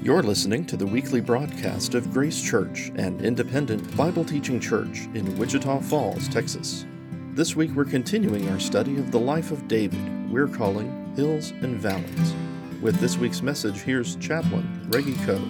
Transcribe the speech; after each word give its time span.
You're 0.00 0.22
listening 0.22 0.64
to 0.66 0.76
the 0.76 0.86
weekly 0.86 1.20
broadcast 1.20 1.94
of 1.96 2.12
Grace 2.12 2.40
Church, 2.40 2.92
an 2.94 3.20
independent 3.20 3.96
Bible 3.96 4.24
teaching 4.24 4.60
church 4.60 5.08
in 5.12 5.36
Wichita 5.36 5.80
Falls, 5.80 6.28
Texas. 6.28 6.86
This 7.32 7.56
week 7.56 7.72
we're 7.74 7.84
continuing 7.84 8.48
our 8.48 8.60
study 8.60 8.96
of 8.98 9.10
the 9.10 9.18
life 9.18 9.50
of 9.50 9.66
David, 9.66 10.30
we're 10.30 10.46
calling 10.46 11.12
Hills 11.16 11.50
and 11.50 11.76
Valleys. 11.78 12.34
With 12.80 13.00
this 13.00 13.18
week's 13.18 13.42
message, 13.42 13.80
here's 13.80 14.14
Chaplain 14.16 14.86
Reggie 14.88 15.16
Coe. 15.26 15.42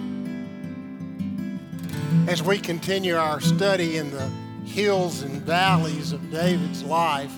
As 2.27 2.41
we 2.41 2.57
continue 2.57 3.17
our 3.17 3.39
study 3.39 3.97
in 3.97 4.09
the 4.09 4.27
hills 4.65 5.21
and 5.21 5.43
valleys 5.43 6.11
of 6.11 6.31
David's 6.31 6.83
life, 6.83 7.37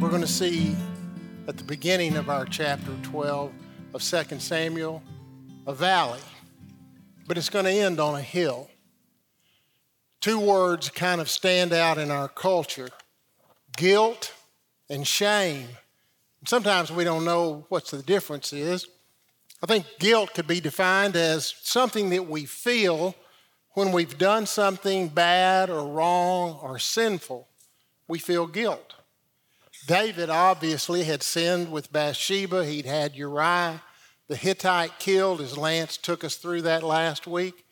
we're 0.00 0.08
going 0.08 0.22
to 0.22 0.26
see 0.26 0.74
at 1.46 1.58
the 1.58 1.64
beginning 1.64 2.16
of 2.16 2.30
our 2.30 2.46
chapter 2.46 2.92
12 3.02 3.52
of 3.92 4.02
2 4.02 4.38
Samuel 4.38 5.02
a 5.66 5.74
valley, 5.74 6.20
but 7.30 7.38
it's 7.38 7.48
going 7.48 7.64
to 7.64 7.70
end 7.70 8.00
on 8.00 8.16
a 8.16 8.20
hill. 8.20 8.68
Two 10.20 10.40
words 10.40 10.88
kind 10.88 11.20
of 11.20 11.30
stand 11.30 11.72
out 11.72 11.96
in 11.96 12.10
our 12.10 12.26
culture 12.26 12.88
guilt 13.76 14.34
and 14.88 15.06
shame. 15.06 15.68
Sometimes 16.44 16.90
we 16.90 17.04
don't 17.04 17.24
know 17.24 17.66
what 17.68 17.86
the 17.86 18.02
difference 18.02 18.52
is. 18.52 18.88
I 19.62 19.66
think 19.66 19.86
guilt 20.00 20.34
could 20.34 20.48
be 20.48 20.60
defined 20.60 21.14
as 21.14 21.54
something 21.62 22.10
that 22.10 22.28
we 22.28 22.46
feel 22.46 23.14
when 23.74 23.92
we've 23.92 24.18
done 24.18 24.44
something 24.44 25.06
bad 25.06 25.70
or 25.70 25.86
wrong 25.86 26.58
or 26.60 26.80
sinful. 26.80 27.46
We 28.08 28.18
feel 28.18 28.48
guilt. 28.48 28.94
David 29.86 30.30
obviously 30.30 31.04
had 31.04 31.22
sinned 31.22 31.70
with 31.70 31.92
Bathsheba, 31.92 32.64
he'd 32.64 32.86
had 32.86 33.14
Uriah 33.14 33.82
the 34.30 34.36
Hittite 34.36 35.00
killed, 35.00 35.40
as 35.40 35.58
Lance 35.58 35.96
took 35.96 36.22
us 36.22 36.36
through 36.36 36.62
that 36.62 36.84
last 36.84 37.26
week. 37.26 37.66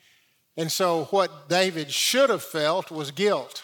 And 0.57 0.73
so, 0.73 1.05
what 1.13 1.49
David 1.49 1.93
should 1.93 2.31
have 2.31 2.43
felt 2.43 2.91
was 2.91 3.13
guilt. 3.13 3.63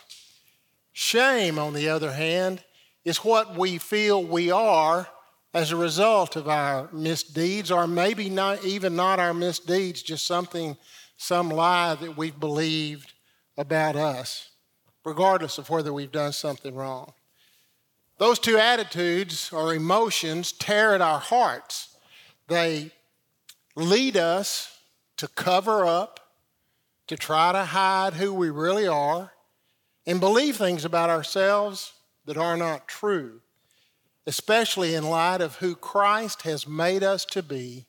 Shame, 0.93 1.59
on 1.59 1.73
the 1.73 1.89
other 1.89 2.13
hand, 2.13 2.63
is 3.05 3.19
what 3.19 3.59
we 3.59 3.79
feel 3.79 4.23
we 4.23 4.53
are 4.53 5.09
as 5.53 5.73
a 5.73 5.77
result 5.77 6.37
of 6.37 6.49
our 6.49 6.89
misdeeds, 6.93 7.73
or 7.73 7.89
maybe 7.89 8.31
not 8.31 8.65
even 8.65 8.95
not 8.95 9.19
our 9.19 9.35
misdeeds, 9.35 10.01
just 10.01 10.25
something, 10.25 10.77
some 11.17 11.49
lie 11.49 11.97
that 11.97 12.17
we've 12.17 12.39
believed 12.39 13.13
about 13.59 13.97
us, 13.97 14.51
regardless 15.05 15.59
of 15.59 15.69
whether 15.69 15.93
we've 15.93 16.13
done 16.13 16.33
something 16.33 16.77
wrong. 16.77 17.13
Those 18.19 18.39
two 18.39 18.57
attitudes 18.57 19.53
or 19.53 19.75
emotions 19.75 20.53
tear 20.53 20.95
at 20.95 21.01
our 21.01 21.19
hearts 21.19 21.94
they 22.49 22.91
lead 23.77 24.17
us 24.17 24.79
to 25.17 25.29
cover 25.29 25.85
up, 25.85 26.21
to 27.07 27.17
try 27.17 27.53
to 27.53 27.65
hide 27.65 28.15
who 28.15 28.33
we 28.33 28.51
really 28.51 28.87
are, 28.87 29.33
and 30.07 30.21
believe 30.21 30.57
things 30.57 30.85
about 30.85 31.11
ourselves 31.11 31.93
that 32.27 32.37
are 32.37 32.57
not 32.57 32.89
true, 32.89 33.41
especially 34.27 34.95
in 34.95 35.05
light 35.05 35.41
of 35.41 35.57
who 35.57 35.75
Christ 35.75 36.43
has 36.43 36.67
made 36.67 37.03
us 37.03 37.25
to 37.27 37.43
be 37.43 37.87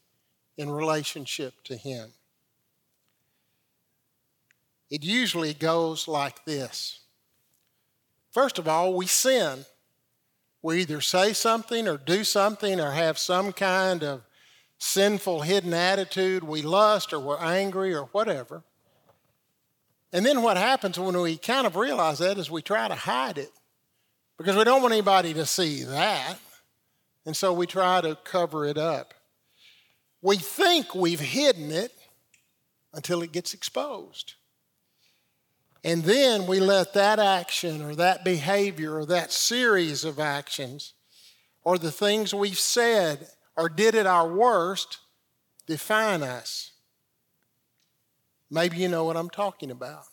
in 0.58 0.70
relationship 0.70 1.54
to 1.66 1.76
Him. 1.76 2.12
It 4.90 5.04
usually 5.04 5.54
goes 5.54 6.08
like 6.08 6.46
this. 6.46 7.00
First 8.32 8.60
of 8.60 8.68
all, 8.68 8.94
we 8.94 9.08
sin. 9.08 9.66
We 10.62 10.82
either 10.82 11.02
say 11.02 11.34
something 11.34 11.88
or 11.88 11.98
do 11.98 12.24
something 12.24 12.80
or 12.80 12.92
have 12.92 13.18
some 13.18 13.52
kind 13.52 14.04
of 14.04 14.24
sinful 14.78 15.42
hidden 15.42 15.74
attitude, 15.74 16.44
we 16.44 16.62
lust 16.62 17.14
or 17.14 17.20
we're 17.20 17.40
angry 17.40 17.94
or 17.94 18.06
whatever. 18.06 18.64
And 20.14 20.26
then 20.26 20.42
what 20.42 20.58
happens 20.58 20.98
when 20.98 21.20
we 21.20 21.38
kind 21.38 21.68
of 21.68 21.76
realize 21.76 22.20
that 22.20 22.38
is 22.38 22.50
we 22.50 22.62
try 22.62 22.88
to 22.88 22.96
hide 22.96 23.38
it 23.38 23.52
because 24.38 24.56
we 24.56 24.64
don't 24.64 24.82
want 24.82 24.94
anybody 24.94 25.34
to 25.34 25.46
see 25.46 25.84
that. 25.84 26.38
And 27.26 27.36
so 27.36 27.54
we 27.54 27.66
try 27.68 28.02
to 28.02 28.18
cover 28.24 28.66
it 28.66 28.78
up. 28.78 29.14
We 30.22 30.38
think 30.38 30.96
we've 30.96 31.20
hidden 31.20 31.72
it 31.72 31.92
until 32.94 33.22
it 33.22 33.32
gets 33.32 33.54
exposed. 33.54 34.36
And 35.84 36.04
then 36.04 36.48
we 36.48 36.60
let 36.60 36.94
that 36.94 37.20
action 37.20 37.82
or 37.82 37.94
that 37.96 38.24
behavior 38.24 38.96
or 38.96 39.06
that 39.06 39.32
series 39.32 40.04
of 40.04 40.20
actions 40.20 40.94
or 41.64 41.78
the 41.78 41.92
things 41.92 42.34
we've 42.34 42.58
said 42.58 43.28
or 43.56 43.70
did 43.70 43.96
at 43.96 44.06
our 44.06 44.28
worst 44.28 45.00
define 45.66 46.24
us. 46.24 46.72
Maybe 48.50 48.78
you 48.78 48.88
know 48.88 49.04
what 49.04 49.18
I'm 49.18 49.30
talking 49.30 49.72
about. 49.72 50.06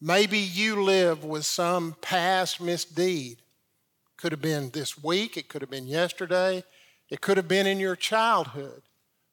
Maybe 0.00 0.38
you 0.38 0.82
live 0.82 1.24
with 1.24 1.44
some 1.44 1.96
past 2.00 2.60
misdeed. 2.60 3.38
Could 4.16 4.32
have 4.32 4.40
been 4.40 4.70
this 4.70 5.02
week, 5.02 5.36
it 5.36 5.48
could 5.48 5.62
have 5.62 5.70
been 5.70 5.86
yesterday, 5.86 6.64
it 7.08 7.20
could 7.20 7.36
have 7.36 7.48
been 7.48 7.66
in 7.66 7.78
your 7.78 7.96
childhood 7.96 8.82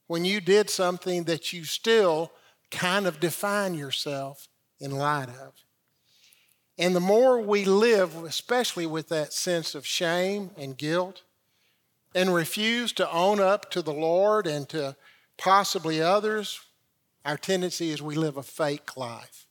when 0.07 0.25
you 0.25 0.39
did 0.39 0.69
something 0.69 1.23
that 1.23 1.53
you 1.53 1.63
still 1.63 2.31
kind 2.72 3.07
of 3.07 3.19
define 3.19 3.73
yourself 3.73 4.47
in 4.79 4.91
light 4.91 5.29
of. 5.29 5.53
And 6.77 6.95
the 6.95 6.99
more 6.99 7.41
we 7.41 7.66
live, 7.66 8.16
especially 8.23 8.85
with 8.85 9.09
that 9.09 9.33
sense 9.33 9.75
of 9.75 9.85
shame 9.85 10.51
and 10.57 10.77
guilt, 10.77 11.23
and 12.16 12.34
refuse 12.34 12.94
to 12.94 13.12
own 13.12 13.42
up 13.42 13.70
to 13.72 13.81
the 13.81 13.94
Lord 13.94 14.48
and 14.48 14.68
to 14.70 14.96
possibly 15.38 16.02
others, 16.02 16.62
our 17.26 17.38
tendency 17.38 17.92
is 17.92 18.02
we 18.02 18.16
live 18.16 18.38
a 18.38 18.44
fake 18.44 18.96
life. 18.96 19.46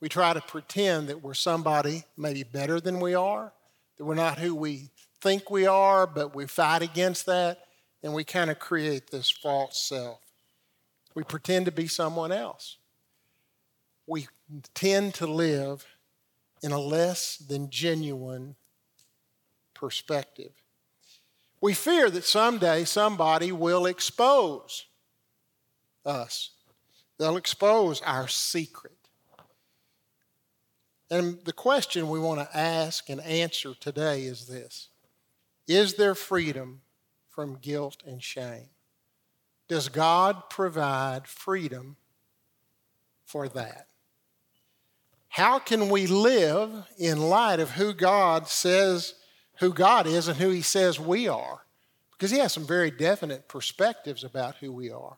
We 0.00 0.08
try 0.08 0.32
to 0.32 0.40
pretend 0.40 1.08
that 1.08 1.22
we're 1.22 1.34
somebody 1.34 2.04
maybe 2.16 2.42
better 2.42 2.80
than 2.80 3.00
we 3.00 3.14
are, 3.14 3.52
that 3.98 4.04
we're 4.06 4.14
not 4.14 4.38
who 4.38 4.54
we 4.54 4.88
think 5.20 5.50
we 5.50 5.66
are, 5.66 6.06
but 6.06 6.34
we 6.34 6.46
fight 6.46 6.80
against 6.80 7.26
that 7.26 7.66
and 8.02 8.14
we 8.14 8.24
kind 8.24 8.50
of 8.50 8.58
create 8.58 9.10
this 9.10 9.30
false 9.30 9.78
self. 9.78 10.20
We 11.14 11.22
pretend 11.22 11.66
to 11.66 11.72
be 11.72 11.86
someone 11.86 12.32
else. 12.32 12.78
We 14.06 14.28
tend 14.74 15.14
to 15.14 15.26
live 15.26 15.84
in 16.62 16.72
a 16.72 16.80
less 16.80 17.36
than 17.36 17.68
genuine 17.68 18.56
perspective. 19.74 20.52
We 21.60 21.74
fear 21.74 22.08
that 22.10 22.24
someday 22.24 22.84
somebody 22.84 23.52
will 23.52 23.86
expose 23.86 24.86
us, 26.04 26.50
they'll 27.18 27.36
expose 27.36 28.00
our 28.02 28.28
secret. 28.28 28.94
And 31.10 31.44
the 31.44 31.52
question 31.52 32.08
we 32.08 32.20
want 32.20 32.38
to 32.38 32.56
ask 32.56 33.10
and 33.10 33.20
answer 33.20 33.74
today 33.74 34.22
is 34.22 34.46
this 34.46 34.88
Is 35.66 35.94
there 35.94 36.14
freedom 36.14 36.82
from 37.28 37.56
guilt 37.56 38.02
and 38.06 38.22
shame? 38.22 38.68
Does 39.68 39.88
God 39.88 40.50
provide 40.50 41.28
freedom 41.28 41.96
for 43.24 43.48
that? 43.48 43.86
How 45.28 45.60
can 45.60 45.90
we 45.90 46.08
live 46.08 46.88
in 46.98 47.20
light 47.20 47.60
of 47.60 47.70
who 47.70 47.92
God 47.92 48.48
says 48.48 49.14
who 49.60 49.72
God 49.72 50.06
is 50.06 50.26
and 50.26 50.38
who 50.38 50.50
He 50.50 50.62
says 50.62 50.98
we 50.98 51.28
are. 51.28 51.60
Because 52.12 52.30
He 52.30 52.38
has 52.38 52.52
some 52.52 52.66
very 52.66 52.90
definite 52.90 53.48
perspectives 53.48 54.24
about 54.24 54.56
who 54.56 54.72
we 54.72 54.90
are 54.90 55.16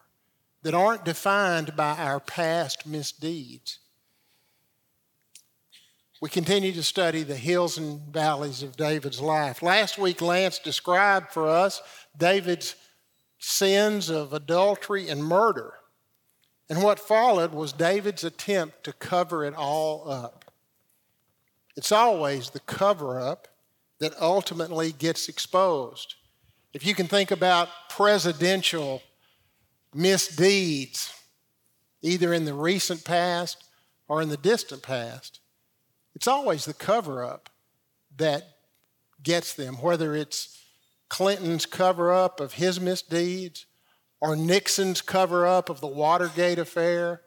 that 0.63 0.75
aren't 0.75 1.05
defined 1.05 1.75
by 1.75 1.97
our 1.97 2.21
past 2.21 2.87
misdeeds. 2.87 3.79
We 6.21 6.29
continue 6.29 6.73
to 6.73 6.85
study 6.85 7.25
the 7.25 7.35
hills 7.35 7.79
and 7.79 8.01
valleys 8.13 8.63
of 8.63 8.77
David's 8.77 9.21
life. 9.21 9.61
Last 9.61 9.99
week, 9.99 10.21
Lance 10.21 10.61
described 10.61 11.33
for 11.33 11.49
us 11.49 11.83
David's 12.17 12.77
sins 13.39 14.09
of 14.09 14.33
adultery 14.33 15.09
and 15.09 15.25
murder. 15.25 15.75
And 16.71 16.81
what 16.81 17.01
followed 17.01 17.53
was 17.53 17.73
David's 17.73 18.23
attempt 18.23 18.85
to 18.85 18.93
cover 18.93 19.45
it 19.45 19.55
all 19.55 20.09
up. 20.09 20.53
It's 21.77 21.91
always 21.91 22.51
the 22.51 22.61
cover 22.61 23.19
up 23.19 23.49
that 24.03 24.21
ultimately 24.21 24.91
gets 24.91 25.29
exposed. 25.29 26.17
If 26.75 26.85
you 26.85 26.93
can 26.93 27.07
think 27.07 27.31
about 27.31 27.69
presidential 27.89 29.01
misdeeds, 29.95 31.15
either 32.03 32.35
in 32.35 32.45
the 32.45 32.53
recent 32.53 33.05
past 33.05 33.63
or 34.09 34.21
in 34.21 34.29
the 34.29 34.37
distant 34.37 34.83
past, 34.83 35.39
it's 36.17 36.27
always 36.27 36.65
the 36.65 36.75
cover 36.75 37.23
up 37.23 37.49
that 38.17 38.43
gets 39.23 39.55
them, 39.55 39.77
whether 39.77 40.17
it's 40.17 40.61
Clinton's 41.09 41.65
cover 41.65 42.13
up 42.13 42.41
of 42.41 42.55
his 42.55 42.81
misdeeds 42.81 43.67
or 44.21 44.35
Nixon's 44.35 45.01
cover 45.01 45.47
up 45.47 45.71
of 45.71 45.81
the 45.81 45.87
Watergate 45.87 46.59
affair 46.59 47.21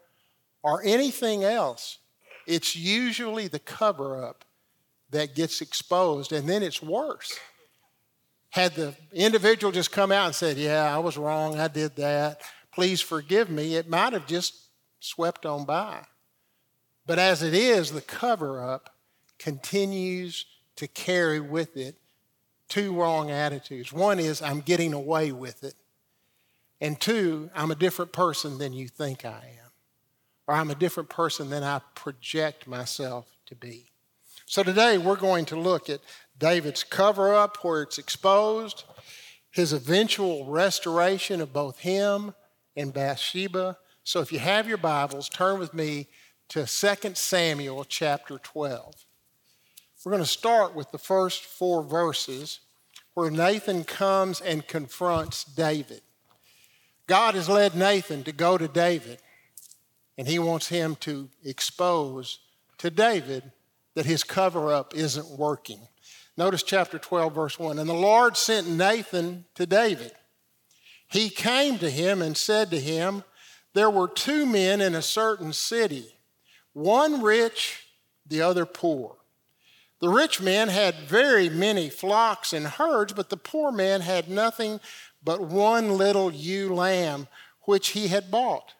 or 0.62 0.82
anything 0.84 1.42
else. 1.42 2.00
It's 2.46 2.76
usually 2.76 3.48
the 3.48 3.60
cover 3.60 4.22
up 4.22 4.44
that 5.16 5.34
gets 5.34 5.60
exposed, 5.60 6.32
and 6.32 6.48
then 6.48 6.62
it's 6.62 6.82
worse. 6.82 7.38
Had 8.50 8.74
the 8.74 8.94
individual 9.12 9.72
just 9.72 9.90
come 9.90 10.12
out 10.12 10.26
and 10.26 10.34
said, 10.34 10.56
Yeah, 10.56 10.94
I 10.94 10.98
was 10.98 11.16
wrong, 11.16 11.58
I 11.58 11.68
did 11.68 11.96
that, 11.96 12.40
please 12.72 13.00
forgive 13.00 13.50
me, 13.50 13.76
it 13.76 13.88
might 13.88 14.12
have 14.12 14.26
just 14.26 14.54
swept 15.00 15.46
on 15.46 15.64
by. 15.64 16.02
But 17.06 17.18
as 17.18 17.42
it 17.42 17.54
is, 17.54 17.92
the 17.92 18.00
cover 18.00 18.62
up 18.62 18.94
continues 19.38 20.44
to 20.76 20.86
carry 20.86 21.40
with 21.40 21.76
it 21.76 21.96
two 22.68 22.94
wrong 22.94 23.30
attitudes. 23.30 23.92
One 23.92 24.18
is, 24.18 24.42
I'm 24.42 24.60
getting 24.60 24.92
away 24.92 25.32
with 25.32 25.64
it. 25.64 25.74
And 26.80 27.00
two, 27.00 27.48
I'm 27.54 27.70
a 27.70 27.76
different 27.76 28.12
person 28.12 28.58
than 28.58 28.72
you 28.72 28.88
think 28.88 29.24
I 29.24 29.54
am. 29.62 29.70
Or 30.46 30.54
I'm 30.54 30.70
a 30.70 30.74
different 30.74 31.08
person 31.08 31.48
than 31.48 31.62
I 31.62 31.80
project 31.94 32.66
myself 32.66 33.26
to 33.46 33.54
be. 33.54 33.90
So 34.48 34.62
today 34.62 34.96
we're 34.96 35.16
going 35.16 35.44
to 35.46 35.58
look 35.58 35.90
at 35.90 36.00
David's 36.38 36.84
cover 36.84 37.34
up 37.34 37.64
where 37.64 37.82
it's 37.82 37.98
exposed, 37.98 38.84
his 39.50 39.72
eventual 39.72 40.46
restoration 40.46 41.40
of 41.40 41.52
both 41.52 41.80
him 41.80 42.32
and 42.76 42.94
Bathsheba. 42.94 43.76
So 44.04 44.20
if 44.20 44.32
you 44.32 44.38
have 44.38 44.68
your 44.68 44.78
Bibles, 44.78 45.28
turn 45.28 45.58
with 45.58 45.74
me 45.74 46.06
to 46.50 46.64
2 46.64 47.14
Samuel 47.14 47.84
chapter 47.88 48.38
12. 48.38 49.04
We're 50.04 50.12
going 50.12 50.22
to 50.22 50.28
start 50.28 50.76
with 50.76 50.92
the 50.92 50.98
first 50.98 51.44
four 51.44 51.82
verses 51.82 52.60
where 53.14 53.32
Nathan 53.32 53.82
comes 53.82 54.40
and 54.40 54.64
confronts 54.68 55.42
David. 55.42 56.02
God 57.08 57.34
has 57.34 57.48
led 57.48 57.74
Nathan 57.74 58.22
to 58.22 58.30
go 58.30 58.56
to 58.56 58.68
David, 58.68 59.18
and 60.16 60.28
he 60.28 60.38
wants 60.38 60.68
him 60.68 60.94
to 61.00 61.30
expose 61.44 62.38
to 62.78 62.90
David 62.90 63.50
that 63.96 64.06
his 64.06 64.22
cover 64.22 64.72
up 64.72 64.94
isn't 64.94 65.38
working. 65.38 65.80
Notice 66.36 66.62
chapter 66.62 66.98
12, 66.98 67.34
verse 67.34 67.58
1. 67.58 67.78
And 67.78 67.88
the 67.88 67.94
Lord 67.94 68.36
sent 68.36 68.68
Nathan 68.68 69.46
to 69.54 69.66
David. 69.66 70.12
He 71.08 71.30
came 71.30 71.78
to 71.78 71.88
him 71.88 72.20
and 72.20 72.36
said 72.36 72.70
to 72.70 72.78
him, 72.78 73.24
There 73.72 73.88
were 73.88 74.06
two 74.06 74.44
men 74.44 74.82
in 74.82 74.94
a 74.94 75.00
certain 75.00 75.54
city, 75.54 76.14
one 76.74 77.22
rich, 77.22 77.86
the 78.26 78.42
other 78.42 78.66
poor. 78.66 79.16
The 80.00 80.10
rich 80.10 80.42
man 80.42 80.68
had 80.68 80.96
very 80.96 81.48
many 81.48 81.88
flocks 81.88 82.52
and 82.52 82.66
herds, 82.66 83.14
but 83.14 83.30
the 83.30 83.38
poor 83.38 83.72
man 83.72 84.02
had 84.02 84.28
nothing 84.28 84.78
but 85.24 85.40
one 85.40 85.96
little 85.96 86.30
ewe 86.30 86.74
lamb, 86.74 87.28
which 87.62 87.88
he 87.88 88.08
had 88.08 88.30
bought. 88.30 88.74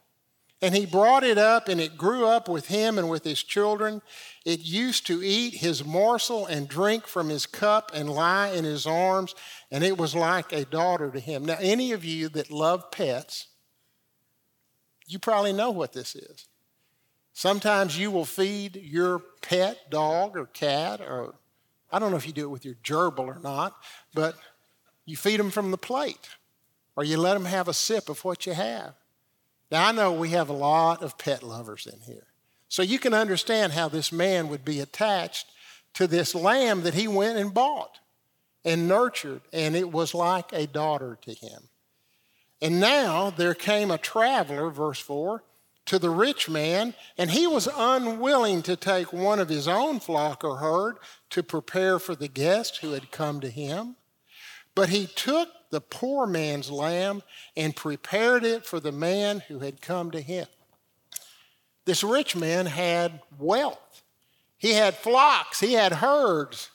And 0.61 0.75
he 0.75 0.85
brought 0.85 1.25
it 1.25 1.39
up, 1.39 1.69
and 1.69 1.81
it 1.81 1.97
grew 1.97 2.27
up 2.27 2.51
with 2.51 2.69
him 2.69 2.99
and 2.99 3.09
with 3.09 3.25
his 3.25 3.43
children. 3.43 4.03
It 4.47 4.61
used 4.61 5.09
to 5.09 5.25
eat 5.25 5.55
his 5.55 5.85
morsel 5.85 6.47
and 6.47 6.69
drink 6.69 7.09
from 7.09 7.31
his 7.31 7.47
cup 7.47 7.91
and 7.93 8.09
lie 8.09 8.51
in 8.51 8.63
his 8.63 8.87
arms, 8.87 9.35
and 9.73 9.83
it 9.83 9.99
was 9.99 10.15
like 10.15 10.53
a 10.53 10.65
daughter 10.65 11.11
to 11.11 11.19
him. 11.19 11.45
Now, 11.45 11.57
any 11.61 11.91
of 11.91 12.05
you 12.05 12.29
that 12.29 12.53
love 12.53 12.93
pets, 12.93 13.49
you 15.09 15.19
probably 15.19 15.53
know 15.53 15.73
what 15.73 15.93
this 15.93 16.15
is. 16.15 16.47
Sometimes 17.33 17.99
you 17.99 18.13
will 18.13 18.25
feed 18.25 18.77
your 18.77 19.19
pet 19.43 19.91
dog 19.91 20.37
or 20.37 20.47
cat, 20.47 21.01
or 21.01 21.35
I 21.91 21.99
don't 21.99 22.13
know 22.13 22.17
if 22.17 22.27
you 22.29 22.33
do 22.33 22.45
it 22.45 22.51
with 22.51 22.65
your 22.65 22.77
gerbil 22.85 23.27
or 23.27 23.41
not, 23.43 23.77
but 24.15 24.37
you 25.05 25.17
feed 25.17 25.41
them 25.41 25.51
from 25.51 25.73
the 25.73 25.77
plate, 25.77 26.29
or 26.95 27.03
you 27.03 27.17
let 27.17 27.35
them 27.35 27.47
have 27.47 27.67
a 27.67 27.75
sip 27.75 28.09
of 28.09 28.25
what 28.25 28.47
you 28.47 28.53
have. 28.53 28.95
Now, 29.73 29.89
I 29.89 29.91
know 29.91 30.13
we 30.13 30.29
have 30.31 30.49
a 30.49 30.53
lot 30.53 31.03
of 31.03 31.19
pet 31.19 31.43
lovers 31.43 31.89
in 31.93 31.99
here. 32.03 32.29
So 32.69 32.83
you 32.83 32.99
can 32.99 33.15
understand 33.15 33.73
how 33.73 33.89
this 33.89 34.11
man 34.11 34.49
would 34.49 34.65
be 34.65 34.81
attached 34.81 35.47
to 35.95 36.07
this 36.07 36.35
lamb 36.35 36.83
that 36.83 36.95
he 36.95 37.09
went 37.09 37.39
and 37.39 37.55
bought 37.55 37.99
and 38.65 38.89
nurtured, 38.89 39.43
and 39.53 39.77
it 39.77 39.93
was 39.93 40.15
like 40.15 40.53
a 40.53 40.67
daughter 40.67 41.19
to 41.23 41.33
him. 41.33 41.69
And 42.61 42.81
now 42.81 43.31
there 43.31 43.55
came 43.55 43.91
a 43.91 43.99
traveler, 43.99 44.71
verse 44.71 44.99
4, 44.99 45.43
to 45.87 45.99
the 45.99 46.11
rich 46.11 46.49
man, 46.49 46.95
and 47.17 47.31
he 47.31 47.47
was 47.47 47.69
unwilling 47.77 48.63
to 48.63 48.77
take 48.77 49.13
one 49.13 49.39
of 49.39 49.49
his 49.49 49.69
own 49.69 50.01
flock 50.01 50.43
or 50.43 50.57
herd 50.57 50.97
to 51.31 51.43
prepare 51.43 51.99
for 51.99 52.17
the 52.17 52.29
guest 52.29 52.79
who 52.79 52.93
had 52.93 53.13
come 53.13 53.41
to 53.41 53.51
him. 53.51 53.97
But 54.75 54.89
he 54.89 55.07
took 55.07 55.49
the 55.71 55.81
poor 55.81 56.27
man's 56.27 56.71
lamb 56.71 57.23
and 57.57 57.75
prepared 57.75 58.45
it 58.45 58.67
for 58.67 58.81
the 58.81 58.93
man 58.93 59.45
who 59.49 59.61
had 59.61 59.81
come 59.81 60.11
to 60.11 60.21
him. 60.21 60.47
This 61.87 62.05
rich 62.05 62.37
man 62.37 62.67
had 62.67 63.23
wealth, 63.39 64.03
he 64.59 64.75
had 64.75 64.95
flocks, 64.95 65.61
he 65.61 65.73
had 65.73 65.95
herds. 65.95 66.71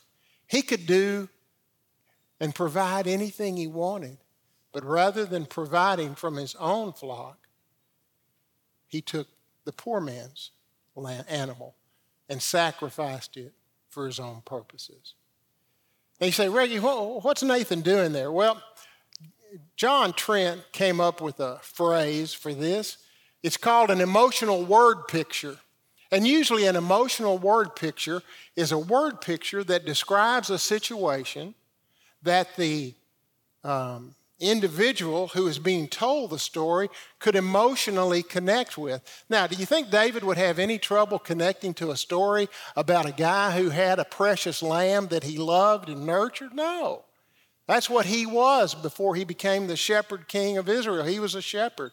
He 0.47 0.63
could 0.63 0.85
do 0.85 1.29
and 2.39 2.53
provide 2.53 3.07
anything 3.07 3.55
he 3.55 3.67
wanted. 3.67 4.17
But 4.73 4.83
rather 4.83 5.25
than 5.25 5.45
providing 5.45 6.15
from 6.15 6.35
his 6.35 6.55
own 6.55 6.93
flock, 6.93 7.47
he 8.87 9.01
took 9.01 9.27
the 9.63 9.71
poor 9.71 10.01
man's 10.01 10.51
animal 11.27 11.75
and 12.29 12.41
sacrificed 12.41 13.37
it 13.37 13.53
for 13.89 14.05
his 14.05 14.19
own 14.19 14.41
purposes. 14.45 15.15
They 16.19 16.31
say, 16.31 16.49
Reggie, 16.49 16.77
what's 16.77 17.43
Nathan 17.43 17.81
doing 17.81 18.11
there? 18.11 18.31
Well, 18.31 18.61
John 19.75 20.13
Trent 20.13 20.61
came 20.71 21.01
up 21.01 21.19
with 21.21 21.39
a 21.39 21.59
phrase 21.61 22.33
for 22.33 22.53
this. 22.53 22.97
It's 23.43 23.57
called 23.57 23.89
an 23.89 24.01
emotional 24.01 24.63
word 24.63 25.07
picture. 25.07 25.57
And 26.11 26.27
usually, 26.27 26.65
an 26.65 26.75
emotional 26.75 27.37
word 27.37 27.75
picture 27.75 28.21
is 28.55 28.71
a 28.71 28.77
word 28.77 29.21
picture 29.21 29.63
that 29.63 29.85
describes 29.85 30.49
a 30.49 30.59
situation 30.59 31.55
that 32.23 32.55
the 32.57 32.93
um, 33.63 34.15
individual 34.41 35.27
who 35.29 35.47
is 35.47 35.59
being 35.59 35.87
told 35.87 36.31
the 36.31 36.39
story 36.39 36.89
could 37.19 37.35
emotionally 37.35 38.23
connect 38.23 38.77
with. 38.77 39.01
Now, 39.29 39.47
do 39.47 39.55
you 39.55 39.65
think 39.65 39.89
David 39.89 40.23
would 40.23 40.37
have 40.37 40.59
any 40.59 40.77
trouble 40.77 41.19
connecting 41.19 41.73
to 41.75 41.91
a 41.91 41.97
story 41.97 42.49
about 42.75 43.05
a 43.05 43.11
guy 43.11 43.57
who 43.57 43.69
had 43.69 43.99
a 43.99 44.05
precious 44.05 44.61
lamb 44.61 45.07
that 45.07 45.23
he 45.23 45.37
loved 45.37 45.87
and 45.87 46.05
nurtured? 46.05 46.53
No. 46.53 47.03
That's 47.67 47.89
what 47.89 48.07
he 48.07 48.25
was 48.25 48.75
before 48.75 49.15
he 49.15 49.23
became 49.23 49.67
the 49.67 49.77
shepherd 49.77 50.27
king 50.27 50.57
of 50.57 50.67
Israel. 50.67 51.05
He 51.05 51.19
was 51.19 51.35
a 51.35 51.41
shepherd. 51.41 51.91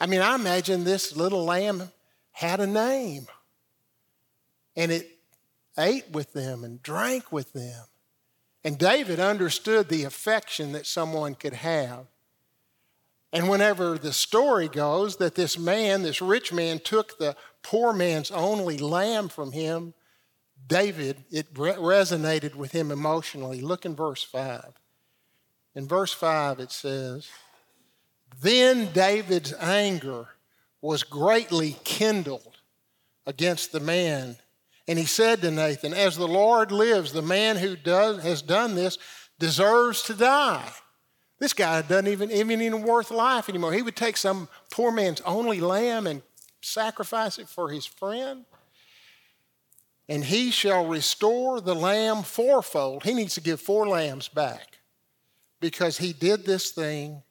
I 0.00 0.06
mean, 0.06 0.22
I 0.22 0.34
imagine 0.34 0.84
this 0.84 1.14
little 1.14 1.44
lamb 1.44 1.90
had 2.32 2.60
a 2.60 2.66
name 2.66 3.26
and 4.74 4.90
it 4.90 5.18
ate 5.78 6.10
with 6.10 6.32
them 6.32 6.64
and 6.64 6.82
drank 6.82 7.30
with 7.30 7.52
them. 7.52 7.84
And 8.64 8.78
David 8.78 9.20
understood 9.20 9.88
the 9.88 10.04
affection 10.04 10.72
that 10.72 10.86
someone 10.86 11.34
could 11.34 11.54
have. 11.54 12.06
And 13.32 13.48
whenever 13.48 13.96
the 13.96 14.12
story 14.12 14.68
goes 14.68 15.16
that 15.16 15.34
this 15.34 15.58
man, 15.58 16.02
this 16.02 16.20
rich 16.20 16.52
man, 16.52 16.78
took 16.78 17.18
the 17.18 17.36
poor 17.62 17.92
man's 17.92 18.30
only 18.30 18.78
lamb 18.78 19.28
from 19.28 19.52
him, 19.52 19.94
David, 20.66 21.24
it 21.30 21.52
resonated 21.54 22.54
with 22.54 22.72
him 22.72 22.90
emotionally. 22.90 23.60
Look 23.60 23.84
in 23.84 23.94
verse 23.94 24.22
5. 24.22 24.74
In 25.74 25.86
verse 25.86 26.12
5, 26.12 26.58
it 26.58 26.72
says, 26.72 27.28
Then 28.40 28.92
David's 28.92 29.52
anger 29.54 30.28
was 30.80 31.02
greatly 31.02 31.76
kindled 31.84 32.58
against 33.26 33.72
the 33.72 33.80
man 33.80 34.36
and 34.90 34.98
he 34.98 35.04
said 35.04 35.40
to 35.42 35.52
Nathan, 35.52 35.94
As 35.94 36.16
the 36.16 36.26
Lord 36.26 36.72
lives, 36.72 37.12
the 37.12 37.22
man 37.22 37.56
who 37.56 37.76
does, 37.76 38.24
has 38.24 38.42
done 38.42 38.74
this 38.74 38.98
deserves 39.38 40.02
to 40.02 40.14
die. 40.14 40.68
This 41.38 41.52
guy 41.52 41.80
doesn't 41.82 42.08
even, 42.08 42.28
even, 42.32 42.60
even 42.60 42.82
worth 42.82 43.12
life 43.12 43.48
anymore. 43.48 43.72
He 43.72 43.82
would 43.82 43.94
take 43.94 44.16
some 44.16 44.48
poor 44.72 44.90
man's 44.90 45.20
only 45.20 45.60
lamb 45.60 46.08
and 46.08 46.22
sacrifice 46.60 47.38
it 47.38 47.48
for 47.48 47.70
his 47.70 47.86
friend. 47.86 48.44
And 50.08 50.24
he 50.24 50.50
shall 50.50 50.84
restore 50.84 51.60
the 51.60 51.76
lamb 51.76 52.24
fourfold. 52.24 53.04
He 53.04 53.14
needs 53.14 53.34
to 53.34 53.40
give 53.40 53.60
four 53.60 53.86
lambs 53.86 54.26
back 54.26 54.80
because 55.60 55.98
he 55.98 56.12
did 56.12 56.44
this 56.44 56.72
thing 56.72 57.22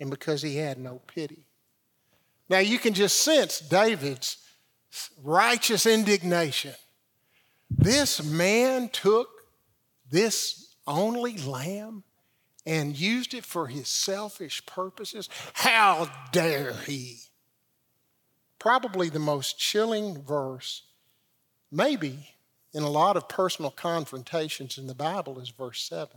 and 0.00 0.10
because 0.10 0.42
he 0.42 0.56
had 0.56 0.78
no 0.78 1.00
pity. 1.06 1.46
Now 2.48 2.58
you 2.58 2.78
can 2.78 2.94
just 2.94 3.20
sense 3.20 3.58
David's 3.58 4.38
righteous 5.22 5.86
indignation. 5.86 6.74
This 7.70 8.24
man 8.24 8.88
took 8.88 9.28
this 10.10 10.76
only 10.86 11.36
lamb 11.38 12.04
and 12.64 12.98
used 12.98 13.34
it 13.34 13.44
for 13.44 13.66
his 13.68 13.88
selfish 13.88 14.64
purposes. 14.66 15.28
How 15.54 16.10
dare 16.32 16.72
he? 16.72 17.18
Probably 18.58 19.08
the 19.08 19.18
most 19.18 19.58
chilling 19.58 20.22
verse, 20.22 20.82
maybe 21.70 22.34
in 22.72 22.82
a 22.82 22.90
lot 22.90 23.16
of 23.16 23.28
personal 23.28 23.70
confrontations 23.70 24.78
in 24.78 24.86
the 24.86 24.94
Bible, 24.94 25.38
is 25.38 25.50
verse 25.50 25.82
7. 25.82 26.08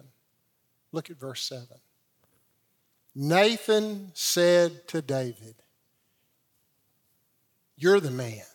Look 0.91 1.09
at 1.09 1.19
verse 1.19 1.43
7. 1.43 1.67
Nathan 3.21 4.11
said 4.13 4.88
to 4.88 5.01
David, 5.01 5.55
You're 7.75 7.99
the 7.99 8.11
man. 8.11 8.45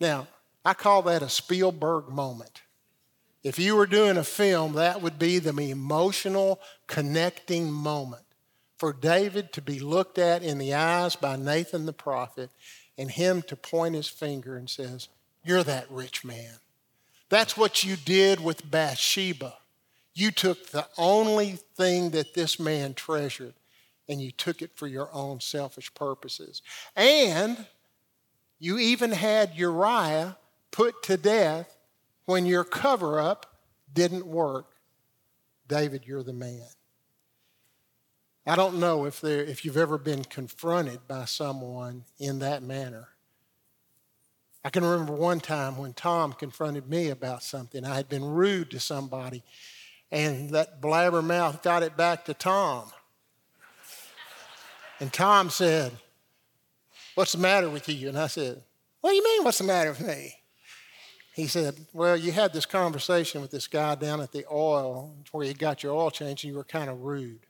Now, 0.00 0.26
I 0.64 0.74
call 0.74 1.02
that 1.02 1.22
a 1.22 1.28
Spielberg 1.28 2.08
moment. 2.08 2.62
If 3.44 3.56
you 3.56 3.76
were 3.76 3.86
doing 3.86 4.16
a 4.16 4.24
film, 4.24 4.72
that 4.72 5.00
would 5.00 5.16
be 5.16 5.38
the 5.38 5.56
emotional 5.56 6.60
connecting 6.88 7.70
moment 7.70 8.24
for 8.76 8.92
David 8.92 9.52
to 9.52 9.62
be 9.62 9.78
looked 9.78 10.18
at 10.18 10.42
in 10.42 10.58
the 10.58 10.74
eyes 10.74 11.14
by 11.14 11.36
Nathan 11.36 11.86
the 11.86 11.92
prophet 11.92 12.50
and 12.98 13.12
him 13.12 13.42
to 13.42 13.54
point 13.54 13.94
his 13.94 14.08
finger 14.08 14.56
and 14.56 14.68
says, 14.68 15.06
You're 15.44 15.62
that 15.62 15.88
rich 15.88 16.24
man. 16.24 16.54
That's 17.28 17.56
what 17.56 17.84
you 17.84 17.94
did 17.94 18.40
with 18.40 18.68
Bathsheba. 18.68 19.54
You 20.14 20.30
took 20.30 20.70
the 20.70 20.86
only 20.98 21.58
thing 21.76 22.10
that 22.10 22.34
this 22.34 22.58
man 22.58 22.94
treasured 22.94 23.54
and 24.08 24.20
you 24.20 24.32
took 24.32 24.60
it 24.60 24.72
for 24.74 24.88
your 24.88 25.08
own 25.12 25.40
selfish 25.40 25.92
purposes. 25.94 26.62
And 26.96 27.66
you 28.58 28.78
even 28.78 29.12
had 29.12 29.54
Uriah 29.54 30.36
put 30.70 31.02
to 31.04 31.16
death 31.16 31.76
when 32.26 32.44
your 32.44 32.64
cover 32.64 33.20
up 33.20 33.60
didn't 33.92 34.26
work. 34.26 34.66
David, 35.68 36.02
you're 36.06 36.22
the 36.22 36.32
man. 36.32 36.66
I 38.46 38.56
don't 38.56 38.80
know 38.80 39.04
if, 39.04 39.20
there, 39.20 39.44
if 39.44 39.64
you've 39.64 39.76
ever 39.76 39.98
been 39.98 40.24
confronted 40.24 41.06
by 41.06 41.26
someone 41.26 42.04
in 42.18 42.40
that 42.40 42.62
manner. 42.62 43.08
I 44.64 44.70
can 44.70 44.84
remember 44.84 45.12
one 45.12 45.40
time 45.40 45.78
when 45.78 45.92
Tom 45.92 46.32
confronted 46.32 46.88
me 46.88 47.08
about 47.08 47.42
something. 47.42 47.84
I 47.84 47.94
had 47.94 48.08
been 48.08 48.24
rude 48.24 48.70
to 48.72 48.80
somebody, 48.80 49.42
and 50.12 50.50
that 50.50 50.80
blabbermouth 50.80 51.62
got 51.62 51.82
it 51.82 51.96
back 51.96 52.24
to 52.24 52.34
Tom. 52.34 52.90
And 54.98 55.12
Tom 55.12 55.50
said, 55.50 55.92
What's 57.14 57.32
the 57.32 57.38
matter 57.38 57.68
with 57.68 57.88
you? 57.88 58.08
And 58.08 58.18
I 58.18 58.26
said, 58.26 58.62
What 59.00 59.10
do 59.10 59.16
you 59.16 59.24
mean, 59.24 59.44
what's 59.44 59.58
the 59.58 59.64
matter 59.64 59.90
with 59.90 60.00
me? 60.00 60.36
He 61.34 61.46
said, 61.46 61.86
Well, 61.92 62.16
you 62.16 62.32
had 62.32 62.52
this 62.52 62.66
conversation 62.66 63.40
with 63.40 63.50
this 63.50 63.66
guy 63.66 63.94
down 63.94 64.20
at 64.20 64.32
the 64.32 64.44
oil 64.50 65.14
where 65.32 65.46
you 65.46 65.54
got 65.54 65.82
your 65.82 65.94
oil 65.94 66.10
changed 66.10 66.44
and 66.44 66.52
you 66.52 66.56
were 66.56 66.64
kind 66.64 66.90
of 66.90 67.02
rude. 67.02 67.46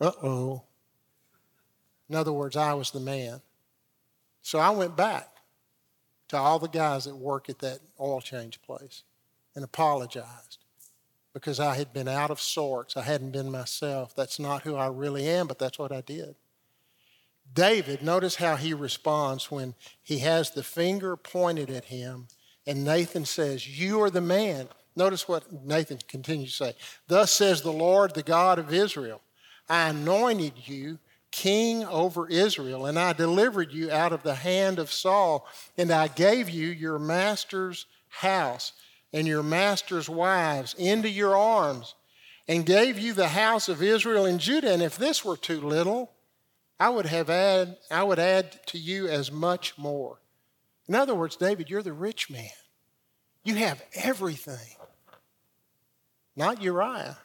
Uh 0.00 0.12
oh. 0.22 0.62
In 2.08 2.16
other 2.16 2.32
words, 2.32 2.56
I 2.56 2.74
was 2.74 2.90
the 2.90 3.00
man. 3.00 3.40
So 4.42 4.58
I 4.58 4.70
went 4.70 4.96
back 4.96 5.28
to 6.28 6.38
all 6.38 6.58
the 6.58 6.68
guys 6.68 7.04
that 7.04 7.14
work 7.14 7.48
at 7.48 7.58
that 7.58 7.80
oil 8.00 8.20
change 8.20 8.60
place 8.62 9.04
and 9.54 9.64
apologized 9.64 10.58
because 11.32 11.60
I 11.60 11.76
had 11.76 11.92
been 11.92 12.08
out 12.08 12.30
of 12.30 12.40
sorts. 12.40 12.96
I 12.96 13.02
hadn't 13.02 13.32
been 13.32 13.50
myself. 13.50 14.14
That's 14.14 14.38
not 14.38 14.62
who 14.62 14.76
I 14.76 14.88
really 14.88 15.28
am, 15.28 15.46
but 15.46 15.58
that's 15.58 15.78
what 15.78 15.92
I 15.92 16.00
did. 16.00 16.34
David, 17.52 18.02
notice 18.02 18.36
how 18.36 18.56
he 18.56 18.74
responds 18.74 19.50
when 19.50 19.74
he 20.02 20.18
has 20.18 20.50
the 20.50 20.62
finger 20.62 21.16
pointed 21.16 21.70
at 21.70 21.86
him 21.86 22.28
and 22.66 22.84
Nathan 22.84 23.24
says, 23.24 23.80
You 23.80 24.00
are 24.02 24.10
the 24.10 24.20
man. 24.20 24.68
Notice 24.94 25.26
what 25.26 25.52
Nathan 25.52 25.98
continues 26.06 26.56
to 26.58 26.64
say. 26.64 26.74
Thus 27.08 27.32
says 27.32 27.62
the 27.62 27.72
Lord, 27.72 28.14
the 28.14 28.22
God 28.22 28.58
of 28.58 28.72
Israel 28.72 29.22
I 29.68 29.88
anointed 29.88 30.52
you 30.68 30.98
king 31.30 31.84
over 31.84 32.28
Israel, 32.28 32.86
and 32.86 32.98
I 32.98 33.12
delivered 33.12 33.72
you 33.72 33.90
out 33.90 34.12
of 34.12 34.24
the 34.24 34.34
hand 34.34 34.80
of 34.80 34.92
Saul, 34.92 35.46
and 35.78 35.92
I 35.92 36.08
gave 36.08 36.50
you 36.50 36.66
your 36.66 36.98
master's 36.98 37.86
house 38.08 38.72
and 39.12 39.26
your 39.26 39.42
master's 39.42 40.08
wives 40.08 40.74
into 40.74 41.08
your 41.08 41.36
arms, 41.36 41.94
and 42.48 42.66
gave 42.66 42.98
you 42.98 43.12
the 43.12 43.28
house 43.28 43.68
of 43.68 43.82
Israel 43.82 44.26
and 44.26 44.40
Judah. 44.40 44.72
And 44.72 44.82
if 44.82 44.96
this 44.96 45.24
were 45.24 45.36
too 45.36 45.60
little, 45.60 46.12
I 46.78 46.88
would 46.88 47.06
have 47.06 47.28
add, 47.30 47.76
I 47.90 48.02
would 48.02 48.18
add 48.18 48.66
to 48.66 48.78
you 48.78 49.06
as 49.06 49.30
much 49.30 49.76
more. 49.76 50.18
In 50.88 50.94
other 50.94 51.14
words, 51.14 51.36
David, 51.36 51.70
you're 51.70 51.82
the 51.82 51.92
rich 51.92 52.30
man. 52.30 52.48
You 53.44 53.54
have 53.56 53.82
everything. 53.94 54.76
Not 56.34 56.62
Uriah. 56.62 57.18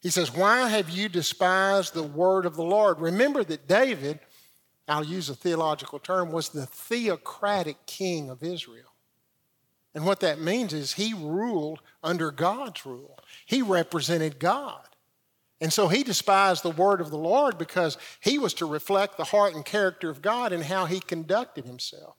He 0.00 0.10
says, 0.10 0.34
Why 0.34 0.68
have 0.68 0.90
you 0.90 1.08
despised 1.08 1.92
the 1.92 2.02
word 2.02 2.46
of 2.46 2.56
the 2.56 2.62
Lord? 2.62 3.00
Remember 3.00 3.42
that 3.44 3.66
David, 3.66 4.20
I'll 4.86 5.04
use 5.04 5.28
a 5.28 5.34
theological 5.34 5.98
term, 5.98 6.30
was 6.30 6.50
the 6.50 6.66
theocratic 6.66 7.84
king 7.86 8.30
of 8.30 8.42
Israel. 8.42 8.93
And 9.94 10.04
what 10.04 10.20
that 10.20 10.40
means 10.40 10.72
is 10.72 10.94
he 10.94 11.14
ruled 11.14 11.80
under 12.02 12.30
God's 12.30 12.84
rule, 12.84 13.18
he 13.46 13.62
represented 13.62 14.38
God. 14.38 14.80
And 15.60 15.72
so 15.72 15.88
he 15.88 16.02
despised 16.02 16.62
the 16.62 16.70
word 16.70 17.00
of 17.00 17.10
the 17.10 17.16
Lord 17.16 17.56
because 17.56 17.96
he 18.20 18.38
was 18.38 18.52
to 18.54 18.66
reflect 18.66 19.16
the 19.16 19.24
heart 19.24 19.54
and 19.54 19.64
character 19.64 20.10
of 20.10 20.20
God 20.20 20.52
and 20.52 20.64
how 20.64 20.84
he 20.84 21.00
conducted 21.00 21.64
himself. 21.64 22.16